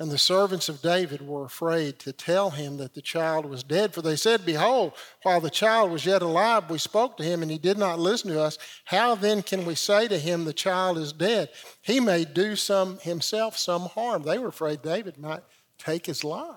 And 0.00 0.10
the 0.10 0.18
servants 0.18 0.68
of 0.68 0.82
David 0.82 1.24
were 1.24 1.44
afraid 1.44 2.00
to 2.00 2.12
tell 2.12 2.50
him 2.50 2.78
that 2.78 2.94
the 2.94 3.02
child 3.02 3.46
was 3.46 3.62
dead, 3.62 3.94
for 3.94 4.02
they 4.02 4.16
said, 4.16 4.44
Behold, 4.44 4.92
while 5.22 5.40
the 5.40 5.50
child 5.50 5.92
was 5.92 6.04
yet 6.04 6.20
alive, 6.20 6.68
we 6.68 6.78
spoke 6.78 7.16
to 7.16 7.22
him, 7.22 7.42
and 7.42 7.50
he 7.50 7.58
did 7.58 7.78
not 7.78 8.00
listen 8.00 8.30
to 8.30 8.40
us. 8.42 8.58
How 8.86 9.14
then 9.14 9.42
can 9.42 9.64
we 9.64 9.76
say 9.76 10.08
to 10.08 10.18
him, 10.18 10.44
The 10.44 10.52
child 10.52 10.98
is 10.98 11.12
dead? 11.12 11.50
He 11.80 12.00
may 12.00 12.24
do 12.24 12.56
some 12.56 12.98
himself 12.98 13.56
some 13.56 13.82
harm. 13.82 14.24
They 14.24 14.38
were 14.38 14.48
afraid 14.48 14.82
David 14.82 15.16
might 15.16 15.44
take 15.78 16.06
his 16.06 16.24
life. 16.24 16.56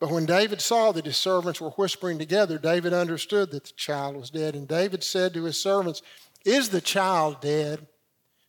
But 0.00 0.10
when 0.10 0.26
David 0.26 0.60
saw 0.60 0.90
that 0.92 1.06
his 1.06 1.16
servants 1.16 1.60
were 1.60 1.70
whispering 1.70 2.18
together, 2.18 2.58
David 2.58 2.92
understood 2.92 3.52
that 3.52 3.64
the 3.64 3.72
child 3.72 4.16
was 4.16 4.30
dead. 4.30 4.56
And 4.56 4.66
David 4.66 5.04
said 5.04 5.32
to 5.34 5.44
his 5.44 5.62
servants, 5.62 6.02
Is 6.44 6.70
the 6.70 6.80
child 6.80 7.40
dead? 7.40 7.86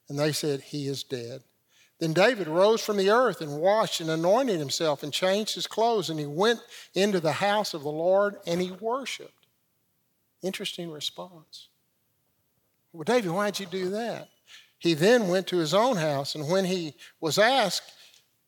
And 0.09 0.17
they 0.17 0.31
said, 0.31 0.61
He 0.61 0.87
is 0.87 1.03
dead. 1.03 1.43
Then 1.99 2.13
David 2.13 2.47
rose 2.47 2.81
from 2.81 2.97
the 2.97 3.09
earth 3.09 3.39
and 3.39 3.59
washed 3.59 4.01
and 4.01 4.09
anointed 4.09 4.59
himself 4.59 5.01
and 5.01 5.13
changed 5.13 5.55
his 5.55 5.67
clothes, 5.67 6.09
and 6.09 6.19
he 6.19 6.25
went 6.25 6.59
into 6.93 7.19
the 7.19 7.31
house 7.31 7.73
of 7.73 7.83
the 7.83 7.89
Lord 7.89 8.35
and 8.45 8.61
he 8.61 8.71
worshiped. 8.71 9.47
Interesting 10.41 10.91
response. 10.91 11.69
Well, 12.91 13.03
David, 13.03 13.31
why'd 13.31 13.59
you 13.59 13.65
do 13.65 13.89
that? 13.91 14.29
He 14.77 14.93
then 14.93 15.29
went 15.29 15.47
to 15.47 15.57
his 15.57 15.73
own 15.73 15.95
house, 15.95 16.35
and 16.35 16.49
when 16.49 16.65
he 16.65 16.95
was 17.19 17.39
asked, 17.39 17.91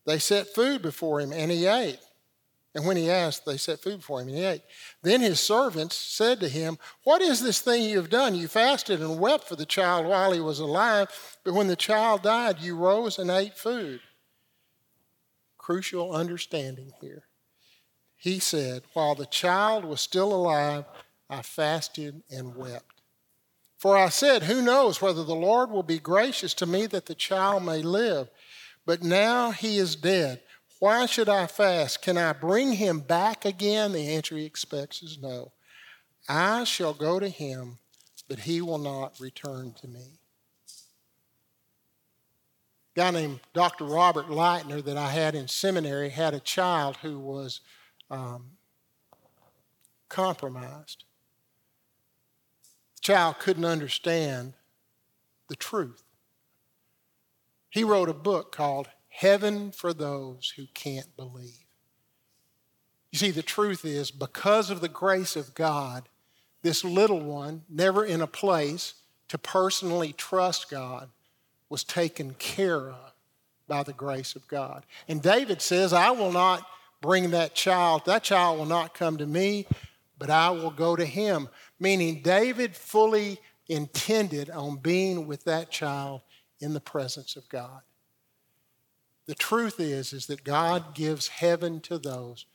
they 0.06 0.20
set 0.20 0.54
food 0.54 0.82
before 0.82 1.20
him, 1.20 1.34
and 1.34 1.50
he 1.50 1.66
ate. 1.66 2.00
And 2.76 2.86
when 2.86 2.98
he 2.98 3.10
asked, 3.10 3.46
they 3.46 3.58
set 3.58 3.80
food 3.80 4.04
for 4.04 4.22
him, 4.22 4.28
and 4.28 4.38
he 4.38 4.44
ate. 4.44 4.62
Then 5.02 5.22
his 5.22 5.40
servants 5.40 5.96
said 5.96 6.40
to 6.42 6.50
him, 6.50 6.78
What 7.04 7.22
is 7.22 7.42
this 7.42 7.60
thing 7.60 7.84
you 7.84 7.98
have 7.98 8.10
done? 8.10 8.36
You 8.36 8.48
fasted 8.48 9.02
and 9.02 9.20
wept 9.20 9.46
for 9.48 9.56
the 9.56 9.66
child 9.66 10.06
while 10.06 10.32
he 10.32 10.40
was 10.40 10.60
alive, 10.60 11.38
but 11.44 11.54
when 11.54 11.68
the 11.68 11.76
child 11.76 12.24
died, 12.24 12.60
you 12.60 12.76
rose 12.76 13.18
and 13.18 13.32
ate 13.32 13.58
food. 13.58 14.02
Crucial 15.58 16.14
understanding 16.14 16.94
here. 17.02 17.24
He 18.16 18.40
said, 18.40 18.84
While 18.94 19.16
the 19.16 19.26
child 19.26 19.86
was 19.86 20.02
still 20.02 20.34
alive, 20.34 20.86
I 21.30 21.42
fasted 21.42 22.22
and 22.30 22.56
wept. 22.56 23.02
For 23.78 23.96
I 23.96 24.10
said, 24.10 24.44
Who 24.44 24.62
knows 24.62 25.02
whether 25.02 25.24
the 25.24 25.36
Lord 25.36 25.70
will 25.70 25.84
be 25.84 26.00
gracious 26.00 26.54
to 26.56 26.66
me 26.66 26.88
that 26.88 27.06
the 27.06 27.16
child 27.16 27.64
may 27.64 27.82
live? 27.82 28.30
But 28.86 29.04
now 29.04 29.52
he 29.52 29.78
is 29.78 29.96
dead. 29.96 30.42
Why 30.80 31.08
should 31.08 31.28
I 31.28 31.48
fast? 31.48 32.02
Can 32.02 32.18
I 32.18 32.34
bring 32.34 32.74
him 32.74 33.00
back 33.00 33.46
again? 33.46 33.94
The 33.94 34.10
answer 34.10 34.38
he 34.38 34.46
expects 34.46 35.02
is 35.02 35.18
no. 35.20 35.52
I 36.30 36.66
shall 36.66 36.94
go 36.94 37.20
to 37.20 37.30
him, 37.30 37.80
but 38.28 38.40
he 38.40 38.62
will 38.62 38.78
not 38.78 39.20
return 39.20 39.74
to 39.82 39.88
me. 39.88 40.20
A 42.96 43.00
guy 43.00 43.12
named 43.12 43.40
Dr. 43.54 43.86
Robert 43.86 44.28
Lightner 44.28 44.84
that 44.84 44.98
I 44.98 45.10
had 45.10 45.34
in 45.34 45.48
seminary 45.48 46.10
had 46.10 46.34
a 46.34 46.40
child 46.40 46.98
who 46.98 47.20
was 47.20 47.62
um, 48.12 48.52
compromised. 50.10 51.06
The 52.96 53.02
child 53.02 53.40
couldn't 53.40 53.66
understand 53.66 54.54
the 55.48 55.56
truth. 55.56 56.04
He 57.70 57.84
wrote 57.84 58.10
a 58.10 58.14
book 58.14 58.52
called 58.52 58.90
Heaven 59.18 59.72
for 59.72 59.96
those 59.96 60.54
who 60.56 60.68
can't 60.76 61.18
believe. 61.18 61.66
You 63.12 63.18
see, 63.18 63.32
the 63.32 63.42
truth 63.42 63.84
is, 63.84 64.12
because 64.12 64.70
of 64.70 64.80
the 64.80 64.88
grace 64.88 65.36
of 65.36 65.56
God, 65.56 66.08
this 66.62 66.84
little 66.84 67.22
one, 67.22 67.64
never 67.68 68.06
in 68.06 68.22
a 68.22 68.28
place 68.28 68.94
to 69.30 69.40
personally 69.40 70.14
trust 70.14 70.70
God, 70.70 71.10
was 71.68 71.84
taken 71.84 72.36
care 72.36 72.92
of 72.92 73.14
by 73.68 73.82
the 73.82 73.92
grace 73.92 74.36
of 74.36 74.48
God. 74.48 74.86
And 75.08 75.20
David 75.20 75.64
says, 75.64 75.94
I 75.94 76.12
will 76.12 76.32
not 76.32 76.68
bring 77.02 77.32
that 77.32 77.56
child, 77.56 78.04
that 78.06 78.22
child 78.22 78.60
will 78.60 78.68
not 78.68 78.94
come 78.94 79.18
to 79.18 79.26
me, 79.26 79.66
but 80.20 80.30
I 80.30 80.52
will 80.52 80.70
go 80.70 80.96
to 80.96 81.06
him. 81.06 81.50
Meaning, 81.80 82.22
David 82.22 82.76
fully 82.76 83.40
intended 83.68 84.52
on 84.52 84.78
being 84.78 85.26
with 85.26 85.44
that 85.46 85.72
child 85.72 86.22
in 86.60 86.74
the 86.74 86.80
presence 86.80 87.36
of 87.36 87.50
God. 87.50 87.82
The 89.28 89.36
truth 89.36 89.80
is, 89.80 90.14
is 90.14 90.26
that 90.28 90.44
God 90.44 90.96
gives 90.96 91.28
heaven 91.28 91.82
to 91.82 91.98
those 91.98 92.46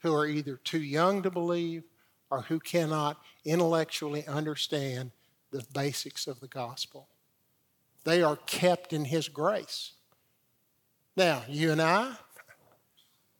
who 0.00 0.12
are 0.12 0.26
either 0.26 0.56
too 0.56 0.82
young 0.82 1.22
to 1.22 1.30
believe 1.30 1.84
or 2.30 2.42
who 2.42 2.58
cannot 2.58 3.18
intellectually 3.44 4.26
understand 4.26 5.12
the 5.52 5.64
basics 5.72 6.26
of 6.26 6.40
the 6.40 6.48
gospel. 6.48 7.08
They 8.04 8.22
are 8.22 8.36
kept 8.36 8.92
in 8.92 9.04
His 9.04 9.28
grace. 9.28 9.92
Now, 11.16 11.42
you 11.48 11.72
and 11.72 11.80
I, 11.80 12.14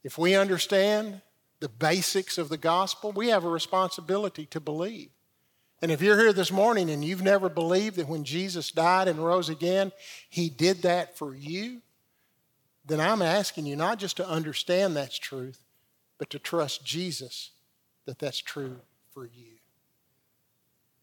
if 0.03 0.17
we 0.17 0.37
understand 0.37 1.21
the 1.61 1.69
basics 1.69 2.39
of 2.39 2.49
the 2.49 2.57
gospel, 2.57 3.13
we 3.13 3.29
have 3.29 3.45
a 3.45 3.51
responsibility 3.51 4.47
to 4.47 4.61
believe. 4.61 5.11
And 5.83 5.91
if 5.91 6.01
you're 6.01 6.19
here 6.19 6.33
this 6.33 6.53
morning 6.53 6.91
and 6.91 7.05
you've 7.05 7.23
never 7.23 7.49
believed 7.49 7.97
that 7.97 8.09
when 8.09 8.25
Jesus 8.25 8.71
died 8.71 9.09
and 9.09 9.19
rose 9.19 9.49
again, 9.49 9.93
He 10.29 10.49
did 10.49 10.83
that 10.83 11.19
for 11.19 11.35
you, 11.35 11.83
then 12.87 13.01
I'm 13.01 13.23
asking 13.23 13.67
you 13.67 13.77
not 13.77 13.99
just 13.99 14.17
to 14.19 14.29
understand 14.29 14.97
that's 14.97 15.19
truth, 15.19 15.61
but 16.19 16.31
to 16.31 16.39
trust 16.39 16.85
Jesus 16.85 17.51
that 18.07 18.19
that's 18.19 18.39
true 18.39 18.79
for 19.13 19.25
you. 19.27 19.59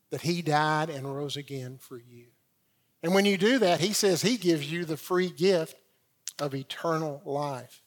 That 0.10 0.22
He 0.22 0.42
died 0.42 0.90
and 0.90 1.14
rose 1.14 1.36
again 1.36 1.78
for 1.80 1.98
you. 1.98 2.26
And 3.02 3.14
when 3.14 3.26
you 3.26 3.38
do 3.38 3.60
that, 3.60 3.82
He 3.82 3.94
says 3.94 4.22
He 4.22 4.38
gives 4.38 4.72
you 4.72 4.86
the 4.86 4.98
free 4.98 5.30
gift 5.30 5.76
of 6.40 6.56
eternal 6.56 7.22
life. 7.26 7.82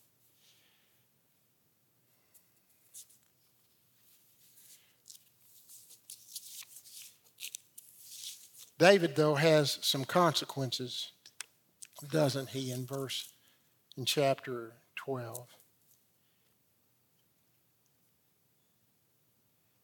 David, 8.78 9.16
though, 9.16 9.36
has 9.36 9.78
some 9.80 10.04
consequences, 10.04 11.12
doesn't 12.10 12.50
he, 12.50 12.70
in 12.70 12.84
verse, 12.84 13.30
in 13.96 14.04
chapter 14.04 14.72
12? 14.96 15.48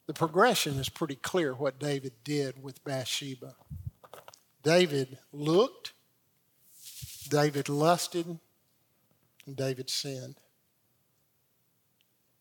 The 0.06 0.14
progression 0.14 0.78
is 0.78 0.88
pretty 0.88 1.14
clear 1.14 1.54
what 1.54 1.78
David 1.78 2.12
did 2.24 2.62
with 2.62 2.84
Bathsheba. 2.84 3.54
David 4.62 5.18
looked, 5.32 5.92
David 7.28 7.68
lusted, 7.68 8.38
and 9.46 9.56
David 9.56 9.88
sinned. 9.88 10.36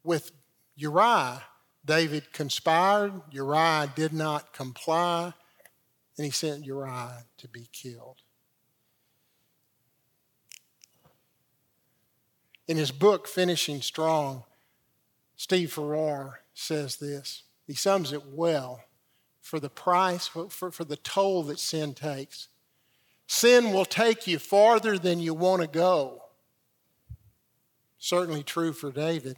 With 0.03 0.31
Uriah, 0.75 1.43
David 1.85 2.33
conspired, 2.33 3.21
Uriah 3.31 3.91
did 3.95 4.13
not 4.13 4.53
comply, 4.53 5.33
and 6.17 6.25
he 6.25 6.31
sent 6.31 6.65
Uriah 6.65 7.25
to 7.37 7.47
be 7.47 7.67
killed. 7.71 8.17
In 12.67 12.77
his 12.77 12.91
book, 12.91 13.27
Finishing 13.27 13.81
Strong, 13.81 14.43
Steve 15.35 15.73
Farrar 15.73 16.41
says 16.53 16.97
this. 16.97 17.43
He 17.65 17.73
sums 17.73 18.13
it 18.13 18.25
well 18.27 18.83
for 19.41 19.59
the 19.59 19.69
price, 19.69 20.27
for, 20.27 20.49
for 20.49 20.83
the 20.83 20.95
toll 20.97 21.43
that 21.43 21.59
sin 21.59 21.93
takes. 21.93 22.47
Sin 23.27 23.71
will 23.71 23.85
take 23.85 24.27
you 24.27 24.39
farther 24.39 24.97
than 24.97 25.19
you 25.19 25.33
want 25.33 25.61
to 25.61 25.67
go. 25.67 26.23
Certainly 27.97 28.43
true 28.43 28.73
for 28.73 28.91
David. 28.91 29.37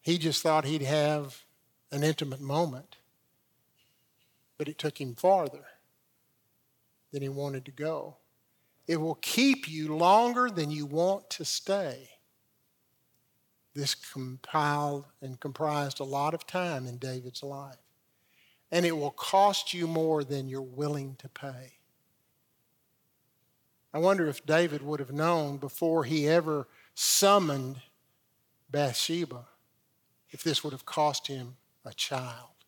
He 0.00 0.16
just 0.16 0.42
thought 0.42 0.64
he'd 0.64 0.82
have 0.82 1.44
an 1.92 2.02
intimate 2.02 2.40
moment 2.40 2.96
but 4.60 4.68
it 4.68 4.76
took 4.76 5.00
him 5.00 5.14
farther 5.14 5.64
than 7.14 7.22
he 7.22 7.30
wanted 7.30 7.64
to 7.64 7.70
go. 7.70 8.18
It 8.90 9.00
will 9.00 9.20
keep 9.22 9.68
you 9.68 9.94
longer 9.94 10.50
than 10.50 10.72
you 10.72 10.84
want 10.84 11.30
to 11.30 11.44
stay. 11.44 12.08
This 13.72 13.94
compiled 13.94 15.04
and 15.22 15.38
comprised 15.38 16.00
a 16.00 16.04
lot 16.04 16.34
of 16.34 16.44
time 16.44 16.88
in 16.88 16.96
David's 16.96 17.44
life. 17.44 17.76
And 18.72 18.84
it 18.84 18.96
will 18.96 19.12
cost 19.12 19.72
you 19.72 19.86
more 19.86 20.24
than 20.24 20.48
you're 20.48 20.60
willing 20.60 21.14
to 21.20 21.28
pay. 21.28 21.74
I 23.94 24.00
wonder 24.00 24.26
if 24.26 24.44
David 24.44 24.82
would 24.82 24.98
have 24.98 25.12
known 25.12 25.58
before 25.58 26.02
he 26.02 26.26
ever 26.26 26.66
summoned 26.92 27.82
Bathsheba 28.72 29.44
if 30.30 30.42
this 30.42 30.64
would 30.64 30.72
have 30.72 30.84
cost 30.84 31.28
him 31.28 31.58
a 31.84 31.94
child 31.94 32.64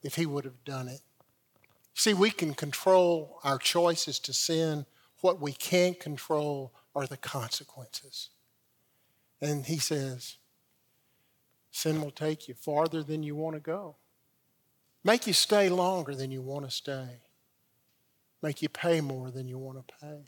if 0.00 0.14
he 0.14 0.26
would 0.26 0.44
have 0.44 0.64
done 0.64 0.86
it. 0.86 1.00
See, 1.92 2.14
we 2.14 2.30
can 2.30 2.54
control 2.54 3.40
our 3.42 3.58
choices 3.58 4.20
to 4.20 4.32
sin. 4.32 4.86
What 5.24 5.40
we 5.40 5.52
can't 5.52 5.98
control 5.98 6.70
are 6.94 7.06
the 7.06 7.16
consequences. 7.16 8.28
And 9.40 9.64
he 9.64 9.78
says, 9.78 10.36
sin 11.70 12.02
will 12.02 12.10
take 12.10 12.46
you 12.46 12.52
farther 12.52 13.02
than 13.02 13.22
you 13.22 13.34
want 13.34 13.56
to 13.56 13.60
go, 13.60 13.96
make 15.02 15.26
you 15.26 15.32
stay 15.32 15.70
longer 15.70 16.14
than 16.14 16.30
you 16.30 16.42
want 16.42 16.66
to 16.66 16.70
stay, 16.70 17.22
make 18.42 18.60
you 18.60 18.68
pay 18.68 19.00
more 19.00 19.30
than 19.30 19.48
you 19.48 19.56
want 19.56 19.78
to 19.78 19.94
pay. 19.98 20.24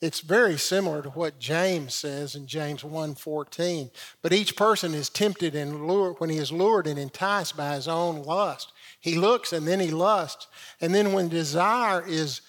It's 0.00 0.20
very 0.20 0.56
similar 0.56 1.02
to 1.02 1.10
what 1.10 1.38
James 1.38 1.92
says 1.92 2.34
in 2.34 2.46
James 2.46 2.82
1:14. 2.82 3.90
But 4.22 4.32
each 4.32 4.56
person 4.56 4.94
is 4.94 5.10
tempted 5.10 5.54
and 5.54 5.86
lured 5.86 6.20
when 6.20 6.30
he 6.30 6.38
is 6.38 6.50
lured 6.50 6.86
and 6.86 6.98
enticed 6.98 7.54
by 7.54 7.74
his 7.74 7.86
own 7.86 8.22
lust. 8.22 8.72
He 8.98 9.16
looks 9.16 9.52
and 9.52 9.68
then 9.68 9.80
he 9.80 9.90
lusts. 9.90 10.46
And 10.80 10.94
then 10.94 11.12
when 11.12 11.28
desire 11.28 12.02
is 12.06 12.40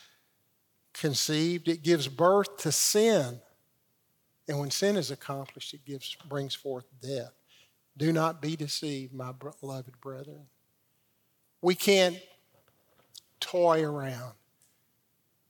conceived, 0.96 1.68
it 1.68 1.84
gives 1.84 2.08
birth 2.08 2.58
to 2.58 2.72
sin. 2.72 3.40
And 4.48 4.60
when 4.60 4.72
sin 4.72 4.96
is 4.96 5.12
accomplished, 5.12 5.74
it 5.74 5.86
gives, 5.86 6.16
brings 6.28 6.56
forth 6.56 6.86
death. 7.02 7.32
Do 7.98 8.12
not 8.12 8.42
be 8.42 8.56
deceived, 8.56 9.14
my 9.14 9.32
beloved 9.32 10.00
brethren. 10.02 10.48
We 11.62 11.76
can't 11.76 12.20
toy 13.40 13.84
around 13.84 14.34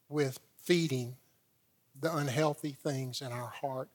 with 0.10 0.40
feeding 0.64 1.16
the 2.00 2.16
unhealthy 2.16 2.76
things 2.84 3.22
in 3.22 3.32
our 3.32 3.50
heart. 3.50 3.90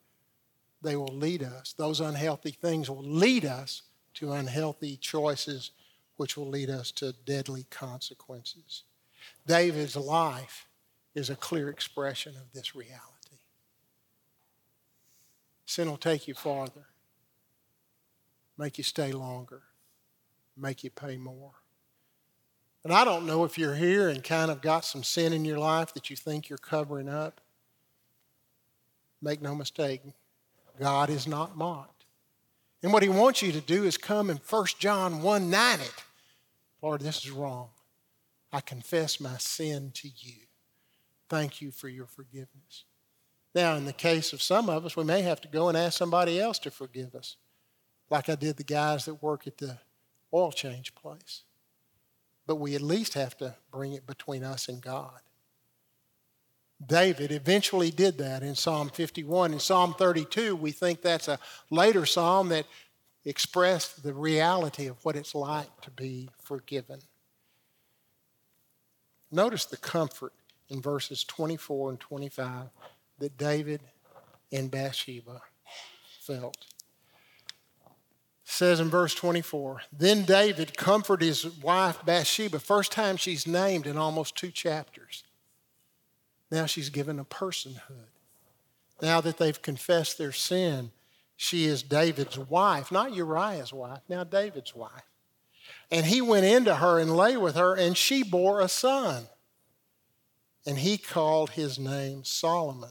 They 0.82 0.96
will 0.96 1.14
lead 1.14 1.42
us. 1.42 1.72
Those 1.72 2.00
unhealthy 2.00 2.52
things 2.52 2.88
will 2.88 3.02
lead 3.02 3.44
us 3.44 3.82
to 4.14 4.32
unhealthy 4.32 4.96
choices, 4.96 5.70
which 6.16 6.36
will 6.36 6.48
lead 6.48 6.70
us 6.70 6.90
to 6.92 7.12
deadly 7.24 7.66
consequences. 7.70 8.84
David's 9.46 9.96
life 9.96 10.66
is 11.14 11.30
a 11.30 11.36
clear 11.36 11.68
expression 11.68 12.34
of 12.36 12.52
this 12.52 12.74
reality. 12.74 13.00
Sin 15.66 15.88
will 15.88 15.96
take 15.96 16.26
you 16.26 16.34
farther, 16.34 16.86
make 18.58 18.78
you 18.78 18.84
stay 18.84 19.12
longer, 19.12 19.62
make 20.56 20.82
you 20.84 20.90
pay 20.90 21.16
more. 21.16 21.52
And 22.82 22.92
I 22.92 23.04
don't 23.04 23.26
know 23.26 23.44
if 23.44 23.58
you're 23.58 23.74
here 23.74 24.08
and 24.08 24.24
kind 24.24 24.50
of 24.50 24.62
got 24.62 24.84
some 24.84 25.02
sin 25.02 25.32
in 25.32 25.44
your 25.44 25.58
life 25.58 25.92
that 25.94 26.08
you 26.08 26.16
think 26.16 26.48
you're 26.48 26.58
covering 26.58 27.08
up. 27.08 27.40
Make 29.20 29.42
no 29.42 29.54
mistake, 29.54 30.00
God 30.78 31.10
is 31.10 31.26
not 31.26 31.56
mocked. 31.56 32.06
And 32.82 32.92
what 32.92 33.02
he 33.02 33.10
wants 33.10 33.42
you 33.42 33.52
to 33.52 33.60
do 33.60 33.84
is 33.84 33.98
come 33.98 34.30
in 34.30 34.38
1 34.38 34.66
John 34.78 35.22
1 35.22 35.50
9 35.50 35.80
it. 35.80 35.94
Lord, 36.80 37.02
this 37.02 37.24
is 37.24 37.30
wrong. 37.30 37.68
I 38.52 38.60
confess 38.60 39.20
my 39.20 39.36
sin 39.36 39.90
to 39.94 40.08
you. 40.08 40.46
Thank 41.30 41.62
you 41.62 41.70
for 41.70 41.88
your 41.88 42.06
forgiveness. 42.06 42.84
Now, 43.54 43.76
in 43.76 43.84
the 43.86 43.92
case 43.92 44.32
of 44.32 44.42
some 44.42 44.68
of 44.68 44.84
us, 44.84 44.96
we 44.96 45.04
may 45.04 45.22
have 45.22 45.40
to 45.42 45.48
go 45.48 45.68
and 45.68 45.78
ask 45.78 45.96
somebody 45.96 46.40
else 46.40 46.58
to 46.60 46.72
forgive 46.72 47.14
us, 47.14 47.36
like 48.10 48.28
I 48.28 48.34
did 48.34 48.56
the 48.56 48.64
guys 48.64 49.04
that 49.04 49.22
work 49.22 49.46
at 49.46 49.58
the 49.58 49.78
oil 50.34 50.50
change 50.50 50.94
place. 50.96 51.44
But 52.46 52.56
we 52.56 52.74
at 52.74 52.82
least 52.82 53.14
have 53.14 53.36
to 53.38 53.54
bring 53.70 53.92
it 53.92 54.08
between 54.08 54.42
us 54.42 54.68
and 54.68 54.82
God. 54.82 55.20
David 56.84 57.30
eventually 57.30 57.90
did 57.92 58.18
that 58.18 58.42
in 58.42 58.56
Psalm 58.56 58.88
51. 58.88 59.52
In 59.52 59.60
Psalm 59.60 59.94
32, 59.96 60.56
we 60.56 60.72
think 60.72 61.00
that's 61.00 61.28
a 61.28 61.38
later 61.70 62.06
psalm 62.06 62.48
that 62.48 62.66
expressed 63.24 64.02
the 64.02 64.14
reality 64.14 64.86
of 64.86 65.04
what 65.04 65.14
it's 65.14 65.34
like 65.34 65.80
to 65.82 65.90
be 65.90 66.30
forgiven. 66.42 67.00
Notice 69.30 69.66
the 69.66 69.76
comfort 69.76 70.32
in 70.70 70.80
verses 70.80 71.24
24 71.24 71.90
and 71.90 72.00
25 72.00 72.68
that 73.18 73.36
David 73.36 73.80
and 74.52 74.70
Bathsheba 74.70 75.42
felt. 76.20 76.66
It 77.86 77.92
says 78.44 78.80
in 78.80 78.88
verse 78.88 79.14
24, 79.14 79.82
then 79.92 80.24
David 80.24 80.76
comforted 80.76 81.26
his 81.26 81.44
wife 81.58 82.04
Bathsheba, 82.04 82.58
first 82.58 82.92
time 82.92 83.16
she's 83.16 83.46
named 83.46 83.86
in 83.86 83.96
almost 83.96 84.36
two 84.36 84.50
chapters. 84.50 85.24
Now 86.50 86.66
she's 86.66 86.88
given 86.88 87.18
a 87.18 87.24
personhood. 87.24 88.10
Now 89.00 89.20
that 89.20 89.38
they've 89.38 89.60
confessed 89.60 90.18
their 90.18 90.32
sin, 90.32 90.90
she 91.36 91.64
is 91.64 91.82
David's 91.82 92.38
wife, 92.38 92.92
not 92.92 93.14
Uriah's 93.14 93.72
wife, 93.72 94.00
now 94.08 94.24
David's 94.24 94.74
wife. 94.74 95.04
And 95.90 96.06
he 96.06 96.20
went 96.20 96.44
into 96.44 96.74
her 96.76 96.98
and 96.98 97.16
lay 97.16 97.36
with 97.36 97.54
her, 97.56 97.74
and 97.74 97.96
she 97.96 98.22
bore 98.22 98.60
a 98.60 98.68
son. 98.68 99.26
And 100.66 100.78
he 100.78 100.98
called 100.98 101.50
his 101.50 101.78
name 101.78 102.24
Solomon. 102.24 102.90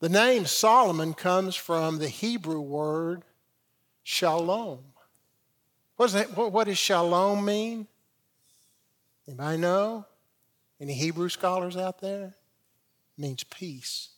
The 0.00 0.08
name 0.08 0.46
Solomon 0.46 1.14
comes 1.14 1.56
from 1.56 1.98
the 1.98 2.08
Hebrew 2.08 2.60
word 2.60 3.22
shalom. 4.02 4.84
What 5.96 6.06
does, 6.06 6.12
that, 6.14 6.36
what 6.36 6.66
does 6.66 6.78
shalom 6.78 7.44
mean? 7.44 7.86
Anybody 9.26 9.58
know? 9.58 10.04
Any 10.80 10.94
Hebrew 10.94 11.28
scholars 11.28 11.76
out 11.76 12.00
there? 12.00 12.34
It 13.16 13.20
means 13.20 13.44
peace. 13.44 14.10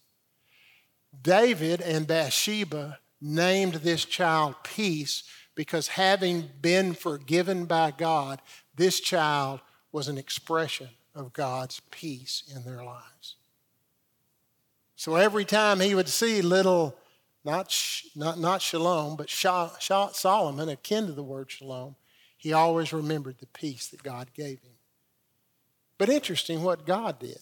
David 1.23 1.81
and 1.81 2.07
Bathsheba 2.07 2.99
named 3.21 3.75
this 3.75 4.05
child 4.05 4.57
peace 4.63 5.23
because 5.55 5.89
having 5.89 6.49
been 6.61 6.95
forgiven 6.95 7.65
by 7.65 7.93
God, 7.93 8.41
this 8.75 9.01
child 9.01 9.61
was 9.91 10.09
an 10.09 10.19
expression 10.19 10.89
of 11.19 11.33
God's 11.33 11.81
peace 11.91 12.45
in 12.55 12.63
their 12.65 12.85
lives. 12.85 13.35
So 14.95 15.17
every 15.17 15.45
time 15.45 15.81
he 15.81 15.95
would 15.95 16.09
see 16.09 16.41
little, 16.43 16.97
not, 17.45 17.77
not, 18.15 18.39
not 18.39 18.63
shalom, 18.63 19.17
but 19.17 19.29
Solomon, 19.29 20.69
akin 20.69 21.07
to 21.07 21.13
the 21.13 21.23
word 21.23 21.51
shalom, 21.51 21.97
he 22.37 22.53
always 22.53 22.93
remembered 22.93 23.39
the 23.41 23.47
peace 23.47 23.89
that 23.89 24.03
God 24.03 24.33
gave 24.33 24.61
him. 24.61 24.77
But 25.99 26.09
interesting 26.09 26.63
what 26.63 26.87
God 26.87 27.19
did. 27.19 27.41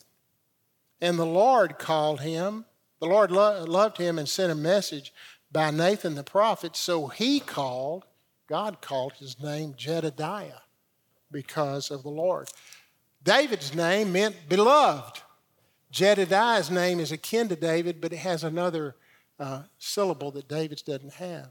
And 1.02 1.18
the 1.18 1.26
Lord 1.26 1.78
called 1.78 2.22
him, 2.22 2.64
the 2.98 3.06
Lord 3.06 3.30
lo- 3.30 3.62
loved 3.64 3.98
him 3.98 4.18
and 4.18 4.26
sent 4.26 4.50
a 4.50 4.56
message 4.56 5.12
by 5.52 5.70
Nathan 5.70 6.14
the 6.14 6.24
prophet. 6.24 6.76
So 6.76 7.08
he 7.08 7.40
called, 7.40 8.06
God 8.48 8.80
called 8.80 9.12
his 9.18 9.38
name 9.38 9.74
Jedediah 9.76 10.62
because 11.30 11.90
of 11.90 12.02
the 12.02 12.08
Lord. 12.08 12.48
David's 13.26 13.74
name 13.74 14.12
meant 14.12 14.48
beloved. 14.48 15.20
Jedediah's 15.90 16.70
name 16.70 17.00
is 17.00 17.10
akin 17.10 17.48
to 17.48 17.56
David, 17.56 18.00
but 18.00 18.12
it 18.12 18.18
has 18.18 18.44
another 18.44 18.94
uh, 19.40 19.62
syllable 19.78 20.30
that 20.30 20.48
David's 20.48 20.82
doesn't 20.82 21.14
have. 21.14 21.48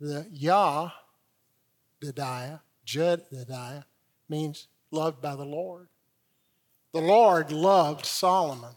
The 0.00 0.26
Yah, 0.32 0.90
Jediah, 2.02 2.60
Jedediah, 2.86 3.82
means 4.30 4.68
loved 4.90 5.20
by 5.20 5.36
the 5.36 5.44
Lord. 5.44 5.88
The 6.92 7.02
Lord 7.02 7.52
loved 7.52 8.06
Solomon 8.06 8.74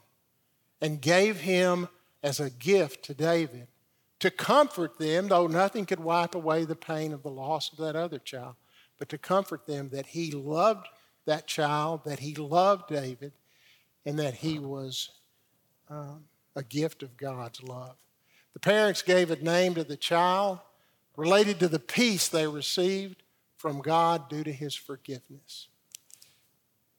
and 0.81 1.01
gave 1.01 1.39
him 1.39 1.87
as 2.21 2.41
a 2.41 2.49
gift 2.49 3.05
to 3.05 3.13
David 3.13 3.67
to 4.19 4.29
comfort 4.29 4.97
them, 4.97 5.29
though 5.29 5.47
nothing 5.47 5.85
could 5.85 6.01
wipe 6.01 6.35
away 6.35 6.65
the 6.65 6.75
pain 6.75 7.13
of 7.13 7.23
the 7.23 7.31
loss 7.31 7.71
of 7.71 7.77
that 7.77 7.95
other 7.95 8.19
child, 8.19 8.55
but 8.99 9.07
to 9.09 9.17
comfort 9.17 9.65
them 9.65 9.89
that 9.89 10.07
he 10.07 10.31
loved 10.31 10.87
that 11.25 11.47
child, 11.47 12.01
that 12.05 12.19
he 12.19 12.35
loved 12.35 12.89
David, 12.89 13.33
and 14.05 14.19
that 14.19 14.35
he 14.35 14.59
was 14.59 15.09
um, 15.89 16.25
a 16.55 16.63
gift 16.63 17.03
of 17.03 17.17
God's 17.17 17.63
love. 17.63 17.95
The 18.53 18.59
parents 18.59 19.01
gave 19.01 19.31
a 19.31 19.35
name 19.37 19.75
to 19.75 19.83
the 19.83 19.97
child 19.97 20.59
related 21.15 21.59
to 21.59 21.67
the 21.67 21.79
peace 21.79 22.27
they 22.27 22.47
received 22.47 23.23
from 23.57 23.81
God 23.81 24.29
due 24.29 24.43
to 24.43 24.51
his 24.51 24.75
forgiveness. 24.75 25.67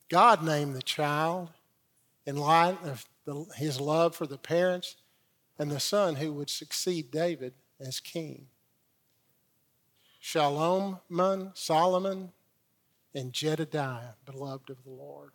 God 0.08 0.42
named 0.42 0.74
the 0.74 0.82
child 0.82 1.50
in 2.26 2.36
light 2.36 2.78
of 2.84 3.04
the, 3.24 3.44
his 3.56 3.80
love 3.80 4.14
for 4.14 4.26
the 4.26 4.38
parents 4.38 4.96
and 5.58 5.70
the 5.70 5.80
son 5.80 6.16
who 6.16 6.32
would 6.32 6.50
succeed 6.50 7.10
David 7.10 7.54
as 7.80 8.00
king. 8.00 8.46
Shalom, 10.20 11.00
Solomon, 11.54 12.32
and 13.14 13.32
Jedediah, 13.32 14.14
beloved 14.26 14.70
of 14.70 14.82
the 14.84 14.90
Lord. 14.90 15.30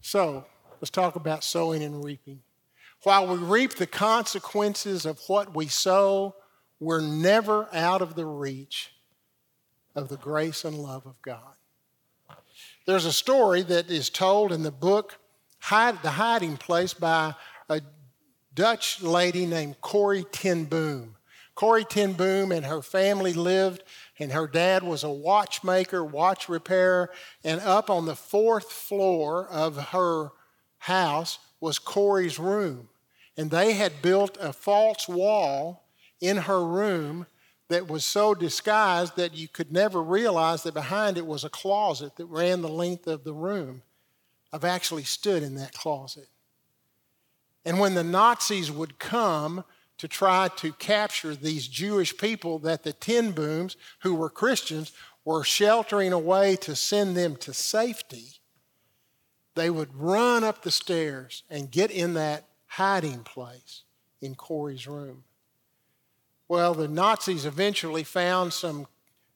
So, 0.00 0.46
let's 0.80 0.90
talk 0.90 1.16
about 1.16 1.44
sowing 1.44 1.82
and 1.82 2.02
reaping. 2.02 2.40
While 3.02 3.26
we 3.26 3.36
reap 3.36 3.74
the 3.74 3.86
consequences 3.86 5.04
of 5.04 5.20
what 5.28 5.54
we 5.54 5.66
sow, 5.66 6.34
we're 6.80 7.02
never 7.02 7.68
out 7.74 8.02
of 8.02 8.14
the 8.14 8.24
reach 8.24 8.92
of 9.94 10.08
the 10.08 10.16
grace 10.16 10.64
and 10.64 10.78
love 10.78 11.06
of 11.06 11.20
God. 11.22 11.54
There's 12.86 13.04
a 13.04 13.12
story 13.12 13.62
that 13.62 13.90
is 13.90 14.08
told 14.08 14.50
in 14.50 14.62
the 14.62 14.70
book 14.70 15.18
The 15.70 16.10
Hiding 16.10 16.56
Place 16.56 16.94
by 16.94 17.34
Dutch 18.58 19.00
lady 19.00 19.46
named 19.46 19.80
Corrie 19.80 20.24
ten 20.32 20.64
Boom. 20.64 21.14
Corrie 21.54 21.84
ten 21.84 22.14
Boom 22.14 22.50
and 22.50 22.66
her 22.66 22.82
family 22.82 23.32
lived, 23.32 23.84
and 24.18 24.32
her 24.32 24.48
dad 24.48 24.82
was 24.82 25.04
a 25.04 25.10
watchmaker, 25.10 26.04
watch 26.04 26.48
repairer, 26.48 27.08
and 27.44 27.60
up 27.60 27.88
on 27.88 28.04
the 28.04 28.16
fourth 28.16 28.72
floor 28.72 29.46
of 29.46 29.76
her 29.90 30.30
house 30.78 31.38
was 31.60 31.78
Corrie's 31.78 32.40
room. 32.40 32.88
And 33.36 33.52
they 33.52 33.74
had 33.74 34.02
built 34.02 34.36
a 34.40 34.52
false 34.52 35.06
wall 35.06 35.84
in 36.20 36.38
her 36.38 36.66
room 36.66 37.26
that 37.68 37.86
was 37.86 38.04
so 38.04 38.34
disguised 38.34 39.14
that 39.14 39.36
you 39.36 39.46
could 39.46 39.70
never 39.70 40.02
realize 40.02 40.64
that 40.64 40.74
behind 40.74 41.16
it 41.16 41.26
was 41.26 41.44
a 41.44 41.48
closet 41.48 42.16
that 42.16 42.26
ran 42.26 42.62
the 42.62 42.68
length 42.68 43.06
of 43.06 43.22
the 43.22 43.34
room. 43.34 43.82
I've 44.52 44.64
actually 44.64 45.04
stood 45.04 45.44
in 45.44 45.54
that 45.54 45.74
closet. 45.74 46.26
And 47.68 47.78
when 47.78 47.92
the 47.92 48.02
Nazis 48.02 48.70
would 48.70 48.98
come 48.98 49.62
to 49.98 50.08
try 50.08 50.48
to 50.56 50.72
capture 50.72 51.34
these 51.34 51.68
Jewish 51.68 52.16
people 52.16 52.58
that 52.60 52.82
the 52.82 52.94
Ten 52.94 53.32
Booms, 53.32 53.76
who 53.98 54.14
were 54.14 54.30
Christians, 54.30 54.90
were 55.22 55.44
sheltering 55.44 56.14
away 56.14 56.56
to 56.62 56.74
send 56.74 57.14
them 57.14 57.36
to 57.36 57.52
safety, 57.52 58.40
they 59.54 59.68
would 59.68 59.94
run 59.94 60.44
up 60.44 60.62
the 60.62 60.70
stairs 60.70 61.42
and 61.50 61.70
get 61.70 61.90
in 61.90 62.14
that 62.14 62.48
hiding 62.68 63.22
place 63.22 63.82
in 64.22 64.34
Corrie's 64.34 64.86
room. 64.86 65.24
Well, 66.48 66.72
the 66.72 66.88
Nazis 66.88 67.44
eventually 67.44 68.02
found 68.02 68.54
some 68.54 68.86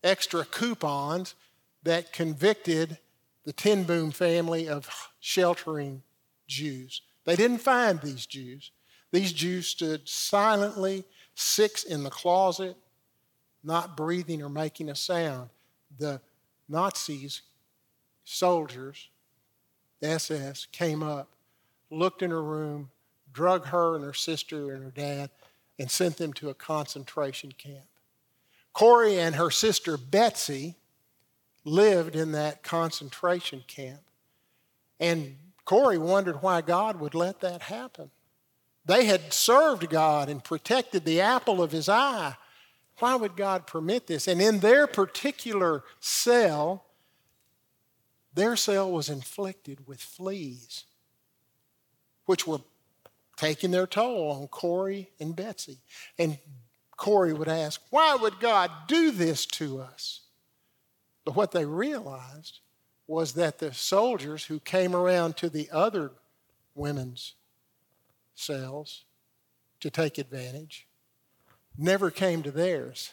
extra 0.03 0.47
coupons 0.47 1.35
that 1.83 2.15
convicted 2.15 2.97
the 3.45 3.53
Ten 3.53 3.83
Boom 3.83 4.11
family 4.11 4.71
of 4.71 4.89
sheltering 5.21 6.03
Jews. 6.49 7.03
They 7.25 7.37
didn't 7.37 7.59
find 7.59 8.01
these 8.01 8.27
Jews. 8.27 8.71
These 9.13 9.33
Jews 9.33 9.69
stood 9.69 10.09
silently, 10.09 11.05
six 11.35 11.85
in 11.85 12.03
the 12.03 12.11
closet, 12.11 12.77
not 13.63 13.97
breathing 13.97 14.43
or 14.43 14.49
making 14.49 14.89
a 14.89 14.95
sound. 14.95 15.51
The 15.99 16.21
Nazis, 16.69 17.43
soldiers, 18.25 19.09
SS, 20.03 20.67
came 20.73 21.03
up, 21.03 21.29
looked 21.91 22.23
in 22.23 22.31
her 22.31 22.43
room, 22.43 22.91
drug 23.33 23.67
her 23.67 23.95
and 23.95 24.05
her 24.05 24.15
sister 24.15 24.75
and 24.75 24.83
her 24.85 24.91
dad, 24.91 25.31
and 25.79 25.91
sent 25.91 26.17
them 26.17 26.33
to 26.35 26.51
a 26.51 26.55
concentration 26.55 27.53
camp. 27.53 27.85
Corrie 28.73 29.19
and 29.19 29.35
her 29.35 29.51
sister 29.51 29.97
Betsy 29.97 30.77
lived 31.65 32.17
in 32.17 32.33
that 32.33 32.63
concentration 32.63 33.63
camp. 33.67 34.01
And 34.99 35.37
Corrie 35.65 35.99
wondered 35.99 36.43
why 36.43 36.61
God 36.61 36.99
would 37.01 37.15
let 37.15 37.41
that 37.41 37.63
happen. 37.63 38.11
They 38.85 39.05
had 39.05 39.33
served 39.33 39.89
God 39.89 40.29
and 40.29 40.43
protected 40.43 41.05
the 41.05 41.21
apple 41.21 41.63
of 41.63 41.71
his 41.71 41.89
eye. 41.89 42.37
Why 42.99 43.15
would 43.15 43.37
God 43.37 43.67
permit 43.67 44.07
this? 44.07 44.27
And 44.27 44.43
in 44.43 44.61
their 44.61 44.87
particular 44.87 45.85
cell, 46.01 46.85
their 48.35 48.57
cell 48.57 48.91
was 48.91 49.09
inflicted 49.09 49.87
with 49.87 50.01
fleas, 50.01 50.85
which 52.27 52.47
were 52.47 52.61
taking 53.37 53.71
their 53.71 53.87
toll 53.87 54.33
on 54.33 54.49
Corrie 54.49 55.11
and 55.21 55.35
Betsy. 55.37 55.79
And 56.19 56.39
Corrie 56.97 57.33
would 57.33 57.49
ask, 57.49 57.81
Why 57.91 58.17
would 58.17 58.41
God 58.41 58.71
do 58.89 59.11
this 59.11 59.47
to 59.47 59.81
us? 59.81 60.21
But 61.25 61.37
what 61.37 61.53
they 61.53 61.65
realized 61.65 62.61
was 63.13 63.35
that 63.35 63.59
the 63.59 63.75
soldiers 63.75 64.47
who 64.47 64.59
came 64.59 64.97
around 64.97 65.37
to 65.37 65.51
the 65.51 65.69
other 65.71 66.13
women's 66.75 67.35
cells 68.35 69.05
to 69.81 69.91
take 69.91 70.17
advantage 70.17 70.87
never 71.77 72.11
came 72.11 72.43
to 72.43 72.51
theirs 72.51 73.13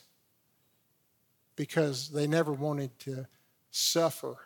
because 1.57 2.11
they 2.11 2.25
never 2.25 2.53
wanted 2.53 2.97
to 2.97 3.27
suffer 3.71 4.37